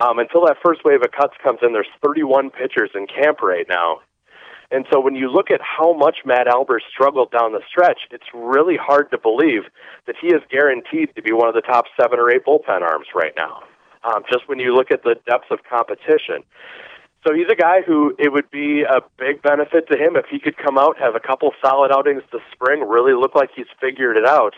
Um, 0.01 0.19
until 0.19 0.45
that 0.45 0.57
first 0.63 0.81
wave 0.83 1.01
of 1.01 1.11
cuts 1.11 1.33
comes 1.41 1.59
in, 1.61 1.73
there's 1.73 1.87
31 2.03 2.51
pitchers 2.51 2.91
in 2.93 3.07
camp 3.07 3.41
right 3.41 3.65
now. 3.67 4.01
And 4.69 4.85
so 4.91 4.99
when 4.99 5.15
you 5.15 5.31
look 5.31 5.49
at 5.49 5.61
how 5.61 5.93
much 5.93 6.17
Matt 6.25 6.47
Albers 6.47 6.81
struggled 6.91 7.31
down 7.31 7.53
the 7.53 7.61
stretch, 7.69 7.99
it's 8.11 8.27
really 8.33 8.75
hard 8.75 9.09
to 9.11 9.17
believe 9.17 9.63
that 10.07 10.15
he 10.21 10.27
is 10.27 10.41
guaranteed 10.51 11.15
to 11.15 11.21
be 11.21 11.31
one 11.31 11.47
of 11.47 11.55
the 11.55 11.61
top 11.61 11.85
seven 11.99 12.19
or 12.19 12.29
eight 12.29 12.45
bullpen 12.45 12.81
arms 12.81 13.07
right 13.15 13.33
now. 13.37 13.63
Um, 14.03 14.23
just 14.31 14.47
when 14.47 14.59
you 14.59 14.75
look 14.75 14.91
at 14.91 15.03
the 15.03 15.15
depth 15.25 15.51
of 15.51 15.59
competition. 15.69 16.43
So 17.25 17.33
he's 17.33 17.47
a 17.51 17.55
guy 17.55 17.81
who 17.81 18.15
it 18.19 18.31
would 18.31 18.49
be 18.51 18.83
a 18.83 19.01
big 19.17 19.41
benefit 19.41 19.89
to 19.89 19.97
him 19.97 20.15
if 20.15 20.25
he 20.29 20.39
could 20.39 20.55
come 20.55 20.77
out, 20.77 20.97
have 20.99 21.15
a 21.15 21.19
couple 21.19 21.51
solid 21.61 21.91
outings 21.91 22.23
this 22.31 22.41
spring, 22.53 22.87
really 22.87 23.13
look 23.13 23.35
like 23.35 23.49
he's 23.55 23.67
figured 23.81 24.15
it 24.17 24.25
out. 24.25 24.53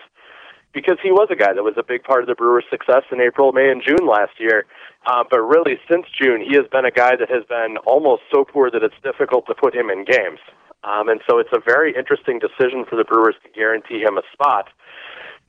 Because 0.74 0.98
he 1.02 1.12
was 1.12 1.30
a 1.32 1.36
guy 1.36 1.54
that 1.54 1.64
was 1.64 1.76
a 1.78 1.84
big 1.84 2.04
part 2.04 2.22
of 2.22 2.28
the 2.28 2.36
Brewers' 2.36 2.66
success 2.70 3.04
in 3.12 3.22
April, 3.22 3.52
May, 3.54 3.72
and 3.72 3.82
June 3.82 4.06
last 4.06 4.40
year. 4.40 4.66
Uh, 5.06 5.24
but 5.30 5.40
really, 5.40 5.80
since 5.90 6.06
June, 6.20 6.42
he 6.42 6.56
has 6.56 6.66
been 6.72 6.86
a 6.86 6.92
guy 6.92 7.16
that 7.16 7.30
has 7.30 7.44
been 7.46 7.78
almost 7.86 8.24
so 8.32 8.44
poor 8.44 8.70
that 8.70 8.84
it's 8.84 8.96
difficult 9.02 9.48
to 9.48 9.56
put 9.56 9.74
him 9.74 9.90
in 9.90 10.06
games. 10.06 10.40
Um, 10.84 11.10
and 11.10 11.22
so 11.30 11.40
it's 11.40 11.50
a 11.52 11.60
very 11.60 11.96
interesting 11.96 12.40
decision 12.40 12.86
for 12.90 12.96
the 12.96 13.04
Brewers 13.04 13.36
to 13.44 13.50
guarantee 13.50 14.00
him 14.00 14.18
a 14.18 14.22
spot. 14.32 14.68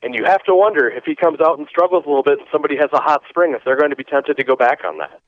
And 0.03 0.15
you 0.15 0.25
have 0.25 0.43
to 0.43 0.55
wonder 0.55 0.89
if 0.89 1.03
he 1.05 1.15
comes 1.15 1.39
out 1.39 1.59
and 1.59 1.67
struggles 1.67 2.05
a 2.05 2.07
little 2.07 2.23
bit 2.23 2.39
and 2.39 2.47
somebody 2.51 2.75
has 2.77 2.89
a 2.91 2.99
hot 2.99 3.21
spring, 3.29 3.53
if 3.53 3.63
they're 3.63 3.77
going 3.77 3.91
to 3.91 3.95
be 3.95 4.03
tempted 4.03 4.35
to 4.37 4.43
go 4.43 4.55
back 4.55 4.79
on 4.83 4.97
that. 4.97 5.21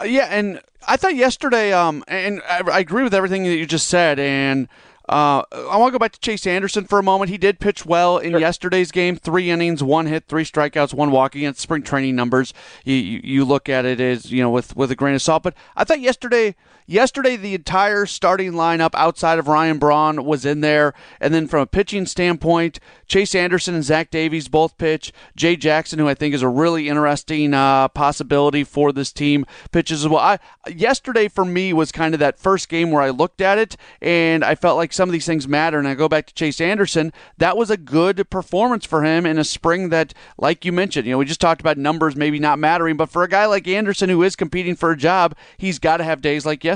Uh, 0.00 0.04
yeah, 0.04 0.26
and 0.30 0.60
I 0.88 0.96
thought 0.96 1.14
yesterday, 1.14 1.72
um, 1.72 2.02
and 2.08 2.42
I, 2.48 2.62
I, 2.68 2.78
agree 2.80 3.04
with 3.04 3.14
everything 3.14 3.44
that 3.44 3.54
you 3.54 3.64
just 3.64 3.86
said, 3.86 4.18
and 4.18 4.68
uh, 5.08 5.42
I 5.52 5.76
want 5.76 5.88
to 5.88 5.92
go 5.92 5.98
back 5.98 6.12
to 6.12 6.20
Chase 6.20 6.46
Anderson 6.46 6.84
for 6.84 6.98
a 6.98 7.02
moment. 7.02 7.30
He 7.30 7.36
did 7.36 7.58
pitch 7.58 7.84
well 7.84 8.16
in 8.16 8.30
sure. 8.30 8.40
yesterday's 8.40 8.90
game. 8.90 9.16
Three 9.16 9.50
innings, 9.50 9.82
one 9.82 10.06
hit, 10.06 10.24
three 10.28 10.44
strikeouts, 10.44 10.94
one 10.94 11.10
walk 11.10 11.34
against 11.34 11.60
spring 11.60 11.82
training 11.82 12.16
numbers. 12.16 12.54
You, 12.84 12.94
you, 12.94 13.20
you 13.22 13.44
look 13.44 13.68
at 13.68 13.84
it 13.84 14.00
as 14.00 14.32
you 14.32 14.42
know 14.42 14.50
with 14.50 14.74
with 14.76 14.90
a 14.90 14.96
grain 14.96 15.14
of 15.14 15.20
salt. 15.20 15.42
But 15.42 15.54
I 15.76 15.84
thought 15.84 16.00
yesterday 16.00 16.54
yesterday 16.86 17.36
the 17.36 17.54
entire 17.54 18.06
starting 18.06 18.52
lineup 18.52 18.90
outside 18.94 19.38
of 19.38 19.48
Ryan 19.48 19.78
Braun 19.78 20.24
was 20.24 20.44
in 20.44 20.60
there, 20.60 20.94
and 21.20 21.32
then 21.32 21.48
from 21.48 21.60
a 21.60 21.66
pitching 21.66 22.06
standpoint, 22.06 22.78
Chase 23.06 23.34
Anderson 23.34 23.74
and 23.74 23.84
Zach 23.84 24.10
Davies 24.10 24.48
both 24.48 24.78
pitch. 24.78 25.12
Jay 25.36 25.56
Jackson, 25.56 25.98
who 25.98 26.08
I 26.08 26.14
think 26.14 26.34
is 26.34 26.42
a 26.42 26.48
really 26.48 26.88
interesting 26.88 27.54
uh, 27.54 27.88
possibility 27.88 28.64
for 28.64 28.92
this 28.92 29.12
team, 29.12 29.46
pitches 29.72 30.04
as 30.04 30.08
well. 30.08 30.20
I, 30.20 30.38
yesterday 30.68 31.28
for 31.28 31.44
me 31.44 31.72
was 31.72 31.92
kind 31.92 32.14
of 32.14 32.20
that 32.20 32.38
first 32.38 32.68
game 32.68 32.90
where 32.90 33.02
I 33.02 33.10
looked 33.10 33.40
at 33.40 33.58
it 33.58 33.76
and 34.00 34.44
I 34.44 34.54
felt 34.54 34.76
like 34.76 34.92
some 34.92 35.08
of 35.08 35.12
these 35.12 35.26
things 35.26 35.46
matter. 35.48 35.78
And 35.78 35.88
I 35.88 35.94
go 35.94 36.08
back 36.08 36.26
to 36.26 36.34
Chase 36.34 36.60
Anderson. 36.60 37.12
That 37.38 37.56
was 37.56 37.70
a 37.70 37.76
good 37.76 38.28
performance 38.30 38.84
for 38.86 39.04
him 39.04 39.26
in 39.26 39.38
a 39.38 39.44
spring 39.44 39.90
that, 39.90 40.14
like 40.38 40.64
you 40.64 40.72
mentioned, 40.72 41.06
you 41.06 41.12
know, 41.12 41.18
we 41.18 41.24
just 41.24 41.40
talked 41.40 41.60
about 41.60 41.78
numbers 41.78 42.16
maybe 42.16 42.38
not 42.38 42.58
mattering, 42.58 42.96
but 42.96 43.10
for 43.10 43.22
a 43.22 43.28
guy 43.28 43.46
like 43.46 43.68
Anderson 43.68 44.08
who 44.08 44.22
is 44.22 44.36
competing 44.36 44.76
for 44.76 44.90
a 44.90 44.96
job, 44.96 45.34
he's 45.56 45.78
got 45.78 45.98
to 45.98 46.04
have 46.04 46.20
days 46.20 46.46
like 46.46 46.64
yesterday. 46.64 46.73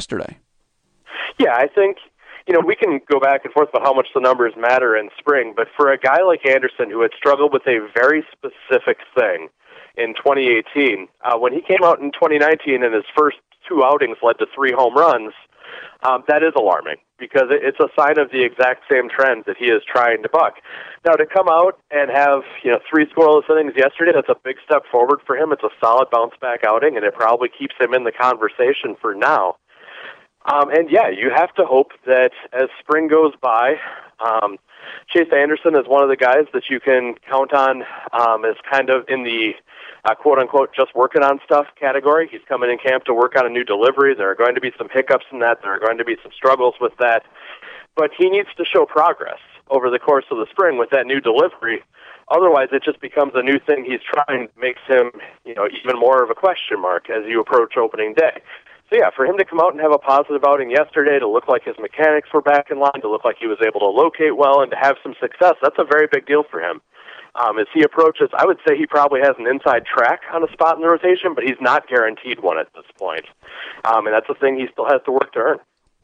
Yeah, 1.38 1.54
I 1.54 1.68
think 1.68 1.98
you 2.48 2.54
know, 2.54 2.62
we 2.66 2.74
can 2.74 2.98
go 3.10 3.20
back 3.20 3.44
and 3.44 3.52
forth 3.52 3.68
about 3.68 3.82
how 3.82 3.92
much 3.92 4.08
the 4.14 4.20
numbers 4.20 4.54
matter 4.56 4.96
in 4.96 5.10
spring, 5.18 5.52
but 5.54 5.68
for 5.76 5.92
a 5.92 5.98
guy 5.98 6.22
like 6.22 6.46
Anderson 6.48 6.90
who 6.90 7.02
had 7.02 7.10
struggled 7.14 7.52
with 7.52 7.66
a 7.66 7.86
very 7.94 8.24
specific 8.32 8.98
thing 9.14 9.48
in 9.98 10.14
2018, 10.14 11.08
uh, 11.24 11.36
when 11.36 11.52
he 11.52 11.60
came 11.60 11.84
out 11.84 12.00
in 12.00 12.10
2019 12.10 12.82
and 12.82 12.94
his 12.94 13.04
first 13.14 13.36
two 13.68 13.84
outings 13.84 14.16
led 14.22 14.38
to 14.38 14.46
three 14.54 14.72
home 14.72 14.96
runs, 14.96 15.34
um, 16.02 16.24
that 16.28 16.42
is 16.42 16.54
alarming 16.56 16.96
because 17.18 17.50
it's 17.50 17.78
a 17.80 17.88
sign 17.98 18.18
of 18.18 18.30
the 18.30 18.42
exact 18.42 18.84
same 18.90 19.10
trends 19.10 19.44
that 19.44 19.56
he 19.58 19.66
is 19.66 19.82
trying 19.84 20.22
to 20.22 20.28
buck. 20.30 20.54
Now, 21.04 21.12
to 21.14 21.26
come 21.26 21.48
out 21.50 21.78
and 21.90 22.10
have 22.10 22.42
you 22.64 22.70
know 22.70 22.78
three 22.88 23.04
scoreless 23.12 23.50
innings 23.50 23.74
yesterday, 23.76 24.12
that's 24.14 24.30
a 24.30 24.40
big 24.42 24.56
step 24.64 24.84
forward 24.90 25.20
for 25.26 25.36
him. 25.36 25.52
It's 25.52 25.64
a 25.64 25.74
solid 25.84 26.08
bounce 26.10 26.34
back 26.40 26.64
outing, 26.64 26.96
and 26.96 27.04
it 27.04 27.14
probably 27.14 27.50
keeps 27.50 27.74
him 27.78 27.92
in 27.92 28.04
the 28.04 28.12
conversation 28.12 28.96
for 29.02 29.14
now. 29.14 29.56
Um, 30.50 30.70
and 30.70 30.90
yeah, 30.90 31.08
you 31.10 31.30
have 31.34 31.54
to 31.56 31.64
hope 31.64 31.92
that 32.06 32.30
as 32.52 32.68
spring 32.80 33.08
goes 33.08 33.34
by, 33.40 33.74
um, 34.18 34.56
Chase 35.08 35.28
Anderson 35.34 35.76
is 35.76 35.86
one 35.86 36.02
of 36.02 36.08
the 36.08 36.16
guys 36.16 36.46
that 36.54 36.70
you 36.70 36.80
can 36.80 37.14
count 37.28 37.52
on 37.52 37.82
um, 38.12 38.44
as 38.44 38.56
kind 38.70 38.88
of 38.88 39.04
in 39.08 39.24
the 39.24 39.52
uh, 40.04 40.14
quote 40.14 40.38
unquote 40.38 40.74
just 40.74 40.94
working 40.94 41.22
on 41.22 41.38
stuff 41.44 41.66
category. 41.78 42.28
He's 42.30 42.40
coming 42.48 42.70
in 42.70 42.78
camp 42.78 43.04
to 43.04 43.14
work 43.14 43.36
on 43.36 43.44
a 43.44 43.50
new 43.50 43.64
delivery. 43.64 44.14
There 44.14 44.30
are 44.30 44.34
going 44.34 44.54
to 44.54 44.60
be 44.60 44.72
some 44.78 44.88
hiccups 44.90 45.26
in 45.30 45.40
that. 45.40 45.60
There 45.62 45.74
are 45.74 45.80
going 45.80 45.98
to 45.98 46.04
be 46.04 46.16
some 46.22 46.32
struggles 46.32 46.74
with 46.80 46.96
that. 46.98 47.24
But 47.94 48.10
he 48.16 48.30
needs 48.30 48.48
to 48.56 48.64
show 48.64 48.86
progress 48.86 49.40
over 49.70 49.90
the 49.90 49.98
course 49.98 50.24
of 50.30 50.38
the 50.38 50.46
spring 50.50 50.78
with 50.78 50.90
that 50.90 51.06
new 51.06 51.20
delivery. 51.20 51.82
Otherwise, 52.30 52.68
it 52.72 52.82
just 52.82 53.00
becomes 53.00 53.32
a 53.34 53.42
new 53.42 53.58
thing 53.58 53.84
he's 53.84 54.00
trying, 54.00 54.48
makes 54.58 54.80
him, 54.86 55.10
you 55.44 55.54
know, 55.54 55.66
even 55.66 55.98
more 55.98 56.22
of 56.22 56.30
a 56.30 56.34
question 56.34 56.80
mark 56.80 57.10
as 57.10 57.24
you 57.26 57.40
approach 57.40 57.76
opening 57.76 58.14
day. 58.14 58.40
So 58.90 58.96
yeah, 58.96 59.10
for 59.14 59.26
him 59.26 59.36
to 59.36 59.44
come 59.44 59.60
out 59.60 59.72
and 59.72 59.80
have 59.80 59.92
a 59.92 59.98
positive 59.98 60.44
outing 60.46 60.70
yesterday, 60.70 61.18
to 61.18 61.28
look 61.28 61.46
like 61.46 61.62
his 61.64 61.76
mechanics 61.78 62.30
were 62.32 62.40
back 62.40 62.70
in 62.70 62.78
line, 62.78 63.00
to 63.02 63.10
look 63.10 63.24
like 63.24 63.36
he 63.38 63.46
was 63.46 63.58
able 63.60 63.80
to 63.80 63.86
locate 63.86 64.36
well, 64.36 64.62
and 64.62 64.70
to 64.70 64.78
have 64.80 64.96
some 65.02 65.14
success, 65.20 65.54
that's 65.60 65.76
a 65.78 65.84
very 65.84 66.08
big 66.10 66.26
deal 66.26 66.42
for 66.50 66.60
him. 66.60 66.80
Um, 67.34 67.58
as 67.58 67.66
he 67.74 67.82
approaches, 67.82 68.30
I 68.32 68.46
would 68.46 68.56
say 68.66 68.76
he 68.76 68.86
probably 68.86 69.20
has 69.20 69.34
an 69.38 69.46
inside 69.46 69.84
track 69.84 70.22
on 70.32 70.42
a 70.42 70.50
spot 70.52 70.76
in 70.76 70.82
the 70.82 70.88
rotation, 70.88 71.34
but 71.34 71.44
he's 71.44 71.60
not 71.60 71.86
guaranteed 71.86 72.40
one 72.40 72.58
at 72.58 72.72
this 72.74 72.86
point. 72.98 73.26
Um, 73.84 74.06
and 74.06 74.14
that's 74.14 74.28
a 74.30 74.34
thing 74.34 74.58
he 74.58 74.66
still 74.72 74.86
has 74.86 75.02
to 75.04 75.12
work 75.12 75.32
to 75.34 75.38
earn. 75.38 75.58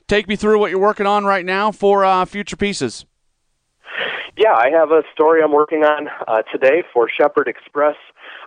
Take 0.06 0.28
me 0.28 0.36
through 0.36 0.58
what 0.58 0.70
you're 0.70 0.78
working 0.78 1.06
on 1.06 1.24
right 1.24 1.44
now 1.44 1.72
for 1.72 2.04
uh, 2.04 2.26
future 2.26 2.56
pieces. 2.56 3.06
Yeah, 4.36 4.52
I 4.52 4.68
have 4.70 4.90
a 4.90 5.02
story 5.12 5.42
I'm 5.42 5.52
working 5.52 5.84
on 5.84 6.08
uh, 6.28 6.42
today 6.52 6.82
for 6.92 7.08
Shepherd 7.08 7.48
Express. 7.48 7.96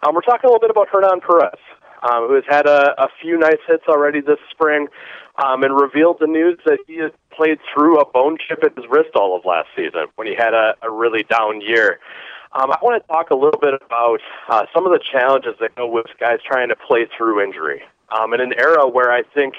Um, 0.05 0.13
we're 0.13 0.21
talking 0.21 0.47
a 0.47 0.53
little 0.53 0.59
bit 0.59 0.69
about 0.69 0.89
Hernan 0.89 1.21
Perez 1.21 1.57
um, 2.03 2.27
who 2.27 2.35
has 2.35 2.43
had 2.47 2.65
a, 2.65 3.01
a 3.01 3.07
few 3.21 3.37
nice 3.37 3.59
hits 3.67 3.83
already 3.87 4.21
this 4.21 4.39
spring, 4.51 4.87
um, 5.43 5.63
and 5.63 5.79
revealed 5.79 6.17
the 6.19 6.27
news 6.27 6.59
that 6.65 6.79
he 6.87 6.97
has 6.97 7.11
played 7.31 7.59
through 7.73 7.99
a 7.99 8.09
bone 8.09 8.37
chip 8.47 8.63
in 8.63 8.71
his 8.75 8.89
wrist 8.89 9.09
all 9.15 9.35
of 9.35 9.45
last 9.45 9.67
season 9.75 10.07
when 10.15 10.27
he 10.27 10.35
had 10.35 10.53
a, 10.53 10.75
a 10.81 10.91
really 10.91 11.23
down 11.23 11.61
year. 11.61 11.99
Um, 12.53 12.71
I 12.71 12.77
want 12.81 13.01
to 13.01 13.07
talk 13.07 13.29
a 13.29 13.35
little 13.35 13.59
bit 13.59 13.73
about 13.73 14.19
uh, 14.49 14.65
some 14.73 14.85
of 14.85 14.91
the 14.91 14.99
challenges 14.99 15.55
that 15.59 15.75
go 15.75 15.87
with 15.87 16.07
guys 16.19 16.39
trying 16.45 16.69
to 16.69 16.75
play 16.75 17.07
through 17.15 17.43
injury. 17.43 17.81
Um, 18.09 18.33
in 18.33 18.39
an 18.39 18.53
era 18.57 18.87
where 18.87 19.11
I 19.11 19.23
think 19.23 19.55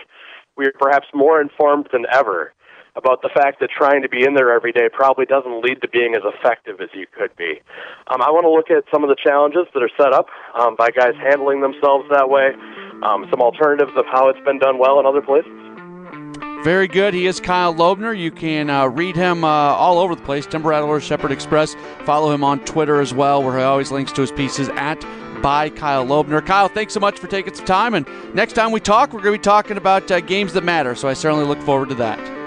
we're 0.57 0.73
perhaps 0.73 1.07
more 1.13 1.41
informed 1.41 1.89
than 1.93 2.07
ever 2.11 2.55
about 2.99 3.23
the 3.23 3.31
fact 3.33 3.61
that 3.61 3.71
trying 3.71 4.03
to 4.03 4.09
be 4.09 4.25
in 4.25 4.35
there 4.35 4.53
every 4.53 4.73
day 4.73 4.89
probably 4.93 5.25
doesn't 5.25 5.63
lead 5.63 5.81
to 5.81 5.89
being 5.89 6.15
as 6.15 6.23
effective 6.25 6.81
as 6.81 6.89
you 6.93 7.07
could 7.17 7.35
be. 7.37 7.63
Um, 8.09 8.21
I 8.21 8.31
want 8.31 8.45
to 8.45 8.51
look 8.51 8.71
at 8.71 8.85
some 8.93 9.05
of 9.05 9.09
the 9.09 9.17
challenges 9.17 9.67
that 9.73 9.83
are 9.83 9.91
set 9.97 10.13
up 10.13 10.27
um, 10.59 10.75
by 10.77 10.91
guys 10.91 11.15
handling 11.23 11.61
themselves 11.61 12.05
that 12.11 12.29
way, 12.29 12.51
um, 13.03 13.27
some 13.31 13.41
alternatives 13.41 13.93
of 13.97 14.05
how 14.07 14.29
it's 14.29 14.41
been 14.45 14.59
done 14.59 14.79
well 14.79 14.99
in 14.99 15.07
other 15.07 15.23
places. 15.23 15.53
Very 16.65 16.89
good. 16.89 17.15
He 17.15 17.27
is 17.27 17.39
Kyle 17.39 17.73
Lobner. 17.73 18.19
You 18.19 18.33
can 18.33 18.69
uh, 18.69 18.89
read 18.89 19.15
him 19.15 19.45
uh, 19.45 19.49
all 19.49 19.99
over 19.99 20.17
the 20.17 20.23
place. 20.23 20.45
Timber 20.45 20.71
Rattler, 20.71 21.01
Shepherd 21.01 21.31
Express. 21.31 21.77
Follow 22.05 22.35
him 22.35 22.43
on 22.43 22.59
Twitter 22.65 23.01
as 23.01 23.15
well, 23.15 23.45
where 23.45 23.57
he 23.57 23.63
always 23.63 23.93
links 23.93 24.11
to 24.13 24.23
his 24.23 24.33
pieces 24.33 24.69
at 24.71 25.01
by 25.41 25.71
Kyle 25.71 26.05
Lobner. 26.05 26.45
Kyle, 26.45 26.67
thanks 26.67 26.93
so 26.93 26.99
much 26.99 27.17
for 27.21 27.29
taking 27.29 27.55
some 27.55 27.65
time. 27.65 27.95
And 27.95 28.07
next 28.35 28.55
time 28.55 28.73
we 28.73 28.81
talk, 28.81 29.13
we're 29.13 29.23
going 29.23 29.35
to 29.35 29.39
be 29.39 29.43
talking 29.43 29.77
about 29.77 30.11
uh, 30.11 30.21
games 30.21 30.53
that 30.55 30.65
matter. 30.65 30.97
So 30.97 31.07
I 31.07 31.15
certainly 31.15 31.45
look 31.45 31.63
forward 31.63 31.91
to 31.91 31.95
that. 31.95 32.38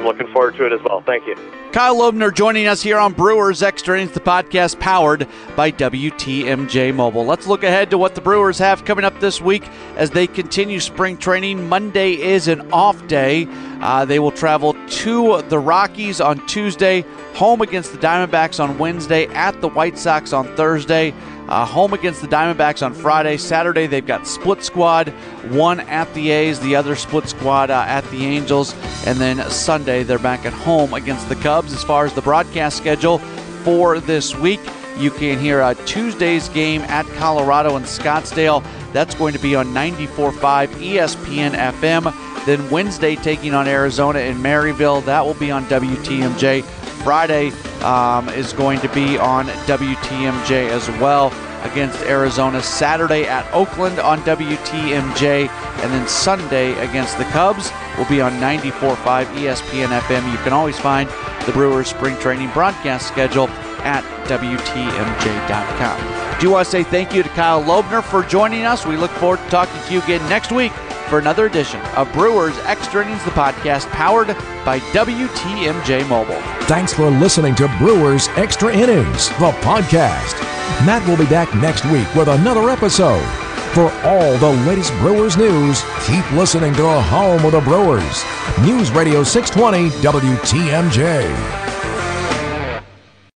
I'm 0.00 0.06
looking 0.06 0.32
forward 0.32 0.56
to 0.56 0.64
it 0.64 0.72
as 0.72 0.80
well. 0.82 1.02
Thank 1.02 1.26
you. 1.26 1.59
Kyle 1.72 1.94
Lobner 1.94 2.34
joining 2.34 2.66
us 2.66 2.82
here 2.82 2.98
on 2.98 3.12
Brewers 3.12 3.62
Extra 3.62 3.94
Innings, 3.94 4.10
the 4.10 4.18
podcast 4.18 4.80
powered 4.80 5.28
by 5.54 5.70
WTMJ 5.70 6.92
Mobile. 6.92 7.24
Let's 7.24 7.46
look 7.46 7.62
ahead 7.62 7.90
to 7.90 7.98
what 7.98 8.16
the 8.16 8.20
Brewers 8.20 8.58
have 8.58 8.84
coming 8.84 9.04
up 9.04 9.20
this 9.20 9.40
week 9.40 9.68
as 9.94 10.10
they 10.10 10.26
continue 10.26 10.80
spring 10.80 11.16
training. 11.16 11.68
Monday 11.68 12.14
is 12.14 12.48
an 12.48 12.72
off 12.72 13.06
day. 13.06 13.46
Uh, 13.80 14.04
they 14.04 14.18
will 14.18 14.32
travel 14.32 14.74
to 14.88 15.42
the 15.42 15.60
Rockies 15.60 16.20
on 16.20 16.44
Tuesday, 16.48 17.02
home 17.34 17.60
against 17.60 17.92
the 17.92 17.98
Diamondbacks 17.98 18.58
on 18.62 18.76
Wednesday, 18.76 19.26
at 19.28 19.60
the 19.60 19.68
White 19.68 19.96
Sox 19.96 20.32
on 20.32 20.48
Thursday. 20.56 21.14
Uh, 21.50 21.64
home 21.64 21.92
against 21.92 22.20
the 22.20 22.28
Diamondbacks 22.28 22.84
on 22.84 22.94
Friday. 22.94 23.36
Saturday, 23.36 23.88
they've 23.88 24.06
got 24.06 24.24
split 24.24 24.62
squad, 24.62 25.08
one 25.48 25.80
at 25.80 26.12
the 26.14 26.30
A's, 26.30 26.60
the 26.60 26.76
other 26.76 26.94
split 26.94 27.28
squad 27.28 27.70
uh, 27.70 27.84
at 27.88 28.08
the 28.10 28.24
Angels. 28.24 28.72
And 29.04 29.18
then 29.18 29.38
Sunday, 29.50 30.04
they're 30.04 30.20
back 30.20 30.46
at 30.46 30.52
home 30.52 30.94
against 30.94 31.28
the 31.28 31.34
Cubs 31.60 31.74
as 31.74 31.84
far 31.84 32.06
as 32.06 32.14
the 32.14 32.22
broadcast 32.22 32.78
schedule 32.78 33.18
for 33.64 34.00
this 34.00 34.34
week. 34.34 34.60
You 34.96 35.10
can 35.10 35.38
hear 35.38 35.60
uh, 35.60 35.74
Tuesday's 35.84 36.48
game 36.48 36.80
at 36.82 37.04
Colorado 37.18 37.76
and 37.76 37.84
Scottsdale. 37.84 38.64
That's 38.94 39.14
going 39.14 39.34
to 39.34 39.38
be 39.38 39.54
on 39.54 39.66
94.5 39.66 40.32
ESPN 40.68 41.50
FM. 41.50 42.46
Then 42.46 42.70
Wednesday 42.70 43.14
taking 43.14 43.52
on 43.52 43.68
Arizona 43.68 44.20
in 44.20 44.40
Maryvale. 44.40 45.02
That 45.02 45.26
will 45.26 45.34
be 45.34 45.50
on 45.50 45.66
WTMJ. 45.66 46.64
Friday 47.04 47.50
um, 47.82 48.30
is 48.30 48.54
going 48.54 48.80
to 48.80 48.88
be 48.94 49.18
on 49.18 49.44
WTMJ 49.66 50.70
as 50.70 50.88
well 50.98 51.30
against 51.62 52.00
Arizona. 52.02 52.62
Saturday 52.62 53.24
at 53.24 53.50
Oakland 53.52 53.98
on 53.98 54.20
WTMJ. 54.20 55.48
And 55.48 55.92
then 55.92 56.08
Sunday 56.08 56.72
against 56.88 57.18
the 57.18 57.24
Cubs 57.24 57.70
will 57.96 58.06
be 58.06 58.20
on 58.20 58.32
94.5 58.32 58.96
ESPN 59.34 59.98
FM. 60.00 60.30
You 60.30 60.38
can 60.38 60.52
always 60.52 60.78
find 60.78 61.08
the 61.46 61.52
Brewers 61.52 61.88
spring 61.88 62.16
training 62.18 62.50
broadcast 62.50 63.08
schedule 63.08 63.48
at 63.82 64.04
WTMJ.com. 64.28 66.40
Do 66.40 66.50
want 66.50 66.64
to 66.64 66.70
say 66.70 66.82
thank 66.82 67.14
you 67.14 67.22
to 67.22 67.28
Kyle 67.30 67.62
Lobner 67.62 68.02
for 68.02 68.22
joining 68.22 68.64
us. 68.64 68.86
We 68.86 68.96
look 68.96 69.10
forward 69.12 69.38
to 69.38 69.50
talking 69.50 69.80
to 69.82 69.92
you 69.92 70.02
again 70.02 70.26
next 70.28 70.52
week 70.52 70.72
for 71.08 71.18
another 71.18 71.46
edition 71.46 71.80
of 71.96 72.10
Brewers 72.12 72.56
Extra 72.60 73.04
Innings, 73.04 73.24
the 73.24 73.30
podcast 73.32 73.88
powered 73.90 74.28
by 74.64 74.78
WTMJ 74.92 76.08
Mobile. 76.08 76.40
Thanks 76.66 76.94
for 76.94 77.10
listening 77.10 77.54
to 77.56 77.68
Brewers 77.78 78.28
Extra 78.36 78.72
Innings, 78.72 79.28
the 79.30 79.50
podcast. 79.60 80.40
Matt 80.86 81.06
will 81.08 81.16
be 81.16 81.26
back 81.26 81.52
next 81.56 81.84
week 81.86 82.12
with 82.14 82.28
another 82.28 82.70
episode. 82.70 83.24
For 83.72 83.88
all 84.02 84.36
the 84.38 84.50
latest 84.66 84.92
Brewers 84.94 85.36
news, 85.36 85.84
keep 86.04 86.28
listening 86.32 86.74
to 86.74 86.82
the 86.82 87.02
home 87.02 87.44
of 87.44 87.52
the 87.52 87.60
Brewers. 87.60 88.24
News 88.62 88.90
Radio 88.90 89.22
620 89.22 89.90
WTMJ. 90.02 91.59